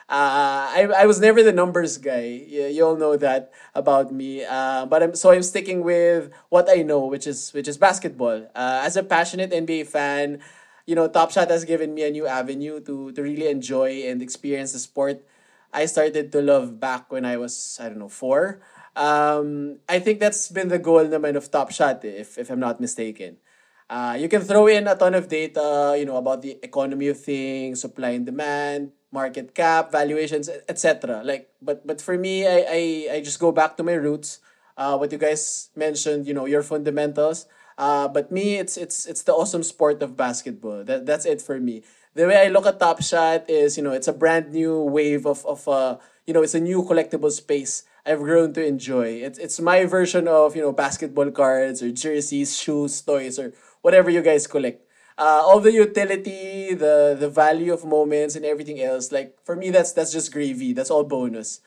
Uh, 0.09 0.73
I, 0.73 0.89
I 0.97 1.05
was 1.05 1.21
never 1.21 1.43
the 1.43 1.53
numbers 1.53 1.99
guy. 1.99 2.25
You, 2.49 2.65
you 2.73 2.87
all 2.87 2.97
know 2.97 3.17
that 3.19 3.53
about 3.75 4.11
me. 4.11 4.43
Uh, 4.43 4.87
but 4.87 5.03
I'm 5.03 5.15
so 5.15 5.31
I'm 5.33 5.43
sticking 5.43 5.85
with 5.85 6.33
what 6.49 6.69
I 6.71 6.81
know, 6.81 7.05
which 7.05 7.27
is 7.27 7.53
which 7.53 7.69
is 7.69 7.77
basketball. 7.77 8.49
Uh, 8.57 8.81
as 8.85 8.97
a 8.97 9.03
passionate 9.03 9.51
NBA 9.53 9.87
fan, 9.87 10.41
you 10.89 10.97
know, 10.97 11.05
Top 11.05 11.29
Shot 11.31 11.53
has 11.53 11.69
given 11.69 11.93
me 11.93 12.09
a 12.09 12.11
new 12.11 12.25
avenue 12.25 12.81
to 12.89 13.13
to 13.13 13.21
really 13.21 13.53
enjoy 13.53 14.09
and 14.09 14.25
experience 14.25 14.73
the 14.73 14.81
sport. 14.81 15.21
I 15.69 15.85
started 15.85 16.33
to 16.33 16.41
love 16.41 16.81
back 16.81 17.13
when 17.13 17.29
I 17.29 17.37
was 17.37 17.77
I 17.77 17.93
don't 17.93 18.01
know 18.01 18.09
four. 18.09 18.65
Um, 18.97 19.85
I 19.85 20.01
think 20.01 20.17
that's 20.17 20.49
been 20.49 20.73
the 20.73 20.81
goal 20.81 21.05
naman 21.05 21.37
of 21.37 21.53
Top 21.53 21.69
Shot, 21.77 22.01
eh, 22.09 22.25
if 22.25 22.41
if 22.41 22.49
I'm 22.49 22.59
not 22.59 22.81
mistaken. 22.81 23.37
Uh, 23.85 24.17
you 24.17 24.33
can 24.33 24.41
throw 24.41 24.65
in 24.69 24.89
a 24.89 24.97
ton 24.97 25.13
of 25.13 25.29
data, 25.29 25.93
you 25.97 26.09
know, 26.09 26.17
about 26.17 26.41
the 26.41 26.57
economy 26.65 27.09
of 27.13 27.21
things, 27.21 27.85
supply 27.85 28.17
and 28.17 28.25
demand, 28.25 28.93
market 29.13 29.53
cap, 29.53 29.93
valuations, 29.93 30.49
etc. 30.73 31.21
Like, 31.21 31.53
but 31.61 31.85
but 31.85 32.01
for 32.01 32.17
me, 32.17 32.49
I, 32.49 32.65
I 32.65 32.81
I 33.13 33.19
just 33.21 33.37
go 33.37 33.53
back 33.53 33.77
to 33.77 33.85
my 33.85 34.01
roots. 34.01 34.41
Uh, 34.73 34.97
what 34.97 35.13
you 35.13 35.21
guys 35.21 35.69
mentioned, 35.77 36.25
you 36.25 36.33
know, 36.33 36.49
your 36.49 36.65
fundamentals. 36.65 37.45
Uh, 37.79 38.09
but 38.09 38.33
me, 38.35 38.59
it's 38.59 38.77
it's 38.77 39.07
it's 39.07 39.23
the 39.23 39.33
awesome 39.33 39.63
sport 39.63 40.03
of 40.03 40.17
basketball. 40.17 40.83
That 40.83 41.07
that's 41.07 41.25
it 41.25 41.41
for 41.41 41.61
me. 41.61 41.85
The 42.15 42.27
way 42.27 42.35
I 42.35 42.49
look 42.51 42.67
at 42.67 42.81
Top 42.81 43.01
Shot 43.01 43.49
is, 43.49 43.79
you 43.79 43.85
know, 43.85 43.93
it's 43.93 44.09
a 44.09 44.13
brand 44.13 44.51
new 44.51 44.83
wave 44.83 45.25
of 45.25 45.47
of 45.47 45.63
uh, 45.69 45.97
you 46.27 46.35
know, 46.35 46.43
it's 46.43 46.59
a 46.59 46.61
new 46.61 46.83
collectible 46.83 47.31
space 47.31 47.85
I've 48.05 48.19
grown 48.19 48.53
to 48.55 48.65
enjoy. 48.67 49.23
It's 49.23 49.39
it's 49.39 49.61
my 49.61 49.85
version 49.85 50.27
of 50.27 50.57
you 50.57 50.63
know 50.63 50.73
basketball 50.73 51.31
cards 51.31 51.83
or 51.83 51.93
jerseys, 51.93 52.59
shoes, 52.59 53.01
toys, 53.03 53.39
or 53.39 53.53
whatever 53.83 54.11
you 54.11 54.23
guys 54.23 54.49
collect. 54.49 54.83
Uh, 55.17 55.43
all 55.45 55.61
the 55.61 55.73
utility, 55.73 56.75
the 56.75 57.15
the 57.15 57.29
value 57.29 57.73
of 57.73 57.85
moments, 57.85 58.35
and 58.35 58.45
everything 58.45 58.81
else. 58.81 59.13
Like 59.13 59.37
for 59.45 59.55
me, 59.55 59.71
that's 59.71 59.93
that's 59.93 60.11
just 60.11 60.33
gravy. 60.33 60.73
That's 60.73 60.91
all 60.91 61.05
bonus. 61.05 61.61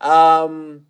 Um, 0.00 0.86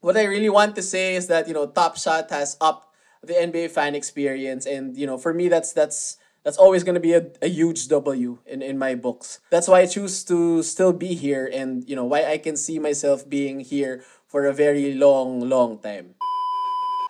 what 0.00 0.16
I 0.16 0.24
really 0.24 0.50
want 0.50 0.74
to 0.76 0.82
say 0.82 1.14
is 1.14 1.28
that 1.28 1.48
you 1.48 1.54
know 1.54 1.66
Top 1.70 1.96
Shot 1.96 2.28
has 2.30 2.58
upped 2.60 2.89
the 3.22 3.34
NBA 3.34 3.70
fan 3.70 3.94
experience, 3.94 4.66
and 4.66 4.96
you 4.96 5.06
know 5.06 5.18
for 5.18 5.32
me 5.34 5.48
that's 5.48 5.72
that's 5.72 6.16
that's 6.42 6.56
always 6.56 6.84
going 6.84 6.94
to 6.94 7.00
be 7.00 7.12
a, 7.12 7.26
a 7.42 7.48
huge 7.48 7.88
W 7.88 8.38
in, 8.46 8.62
in 8.62 8.78
my 8.78 8.94
books. 8.94 9.40
That's 9.50 9.68
why 9.68 9.80
I 9.80 9.86
choose 9.86 10.24
to 10.24 10.62
still 10.62 10.92
be 10.92 11.14
here 11.14 11.50
and 11.52 11.88
you 11.88 11.94
know 11.96 12.04
why 12.04 12.24
I 12.24 12.38
can 12.38 12.56
see 12.56 12.78
myself 12.78 13.28
being 13.28 13.60
here 13.60 14.02
for 14.26 14.46
a 14.46 14.52
very 14.52 14.94
long 14.94 15.40
long 15.40 15.78
time. 15.78 16.14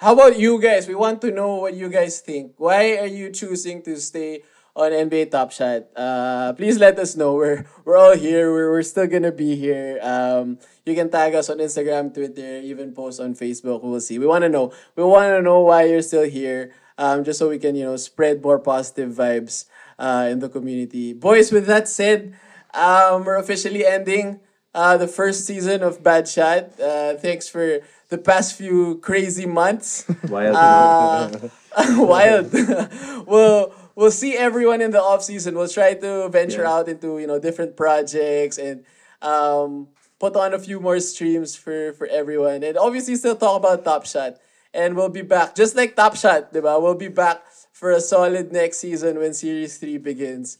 How 0.01 0.15
about 0.15 0.39
you 0.39 0.61
guys? 0.61 0.89
We 0.89 0.95
want 0.95 1.21
to 1.21 1.31
know 1.31 1.57
what 1.57 1.75
you 1.75 1.91
guys 1.91 2.21
think. 2.21 2.55
Why 2.57 2.97
are 2.97 3.07
you 3.07 3.31
choosing 3.31 3.83
to 3.83 4.01
stay 4.01 4.43
on 4.81 4.93
NBA 4.93 5.31
Top 5.31 5.53
Shot? 5.53 5.85
Uh, 5.95 6.53
please 6.57 6.81
let 6.81 6.99
us 6.99 7.15
know. 7.15 7.35
We're 7.37 7.69
we're 7.85 8.01
all 8.01 8.17
here. 8.17 8.51
We're, 8.51 8.73
we're 8.73 8.83
still 8.83 9.07
gonna 9.07 9.31
be 9.31 9.55
here. 9.55 10.01
Um, 10.01 10.59
you 10.87 10.95
can 10.97 11.13
tag 11.13 11.35
us 11.37 11.53
on 11.53 11.59
Instagram, 11.59 12.15
Twitter, 12.15 12.65
even 12.65 12.97
post 12.97 13.21
on 13.21 13.37
Facebook. 13.37 13.85
We'll 13.85 14.01
see. 14.01 14.19
We 14.19 14.27
want 14.27 14.43
to 14.43 14.49
know. 14.49 14.73
We 14.97 15.05
want 15.05 15.37
to 15.37 15.43
know 15.43 15.61
why 15.61 15.85
you're 15.85 16.03
still 16.03 16.25
here. 16.25 16.73
Um, 16.97 17.25
just 17.25 17.39
so 17.39 17.49
we 17.49 17.59
can 17.59 17.77
you 17.77 17.85
know 17.85 17.97
spread 17.97 18.43
more 18.43 18.59
positive 18.59 19.13
vibes 19.13 19.69
uh, 19.99 20.29
in 20.33 20.41
the 20.41 20.49
community. 20.49 21.13
Boys, 21.13 21.53
with 21.53 21.67
that 21.67 21.89
said, 21.89 22.35
um, 22.73 23.25
we're 23.25 23.37
officially 23.37 23.85
ending 23.85 24.41
uh, 24.75 24.97
the 24.97 25.09
first 25.09 25.45
season 25.45 25.83
of 25.83 26.03
Bad 26.03 26.29
Shot. 26.29 26.81
Uh, 26.81 27.15
thanks 27.21 27.49
for 27.49 27.81
the 28.09 28.19
past 28.19 28.57
few 28.57 28.99
crazy 28.99 29.47
months. 29.47 30.05
Wild. 30.29 30.57
Uh, 30.57 31.49
wild. 31.97 32.53
we'll 33.27 33.73
we'll 33.95 34.11
see 34.11 34.37
everyone 34.37 34.81
in 34.81 34.91
the 34.91 35.01
off 35.03 35.23
season. 35.25 35.55
We'll 35.55 35.69
try 35.69 35.95
to 35.95 36.29
venture 36.29 36.63
Yeah. 36.63 36.73
out 36.73 36.89
into 36.89 37.19
you 37.19 37.27
know 37.27 37.39
different 37.39 37.77
projects 37.77 38.59
and 38.59 38.85
um, 39.23 39.89
put 40.19 40.37
on 40.37 40.55
a 40.55 40.59
few 40.59 40.81
more 40.81 41.01
streams 41.01 41.57
for 41.57 41.93
for 41.95 42.07
everyone, 42.07 42.63
and 42.63 42.77
obviously 42.79 43.17
still 43.17 43.37
talk 43.37 43.59
about 43.59 43.85
Top 43.85 44.07
Shot. 44.07 44.37
And 44.73 44.95
we'll 44.95 45.09
be 45.11 45.23
back 45.23 45.55
just 45.57 45.75
like 45.75 45.97
Top 45.97 46.15
Shot, 46.17 46.53
diba? 46.55 46.81
We'll 46.81 46.95
be 46.95 47.09
back 47.09 47.43
for 47.73 47.91
a 47.91 48.01
solid 48.01 48.53
next 48.53 48.79
season 48.79 49.19
when 49.19 49.35
Series 49.35 49.79
Three 49.79 49.99
begins. 49.99 50.59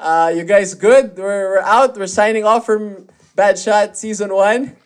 Uh, 0.00 0.32
you 0.34 0.44
guys 0.44 0.74
good? 0.74 1.16
We're, 1.18 1.58
we're 1.58 1.58
out. 1.62 1.96
We're 1.96 2.06
signing 2.06 2.44
off 2.44 2.66
from 2.66 3.08
Bad 3.34 3.58
Shot 3.58 3.96
Season 3.96 4.32
1. 4.32 4.76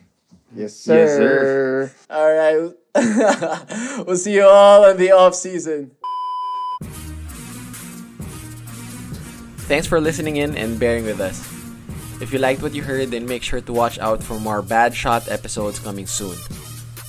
Yes, 0.57 0.77
sir. 0.77 0.97
Yes, 0.97 1.17
sir. 1.17 1.93
All 2.09 2.33
right. 2.33 2.73
we'll 4.07 4.17
see 4.17 4.35
you 4.35 4.45
all 4.47 4.85
in 4.91 4.97
the 4.97 5.13
off 5.13 5.35
season. 5.35 5.93
Thanks 9.66 9.87
for 9.87 10.01
listening 10.01 10.37
in 10.37 10.57
and 10.57 10.79
bearing 10.79 11.05
with 11.05 11.20
us. 11.20 11.40
If 12.20 12.33
you 12.33 12.38
liked 12.38 12.62
what 12.62 12.75
you 12.75 12.83
heard, 12.83 13.11
then 13.11 13.27
make 13.27 13.42
sure 13.42 13.61
to 13.61 13.72
watch 13.72 13.98
out 13.98 14.22
for 14.22 14.38
more 14.38 14.62
Bad 14.62 14.94
Shot 14.94 15.29
episodes 15.29 15.79
coming 15.79 16.07
soon. 16.07 16.37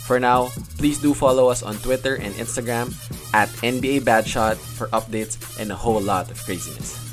For 0.09 0.19
now, 0.19 0.49
please 0.77 0.97
do 0.97 1.13
follow 1.13 1.47
us 1.49 1.61
on 1.61 1.77
Twitter 1.77 2.15
and 2.15 2.33
Instagram 2.35 2.91
at 3.33 3.49
NBA 3.61 4.03
Bad 4.03 4.27
Shot 4.27 4.57
for 4.57 4.87
updates 4.89 5.37
and 5.59 5.71
a 5.71 5.75
whole 5.75 6.01
lot 6.01 6.31
of 6.31 6.41
craziness. 6.43 7.12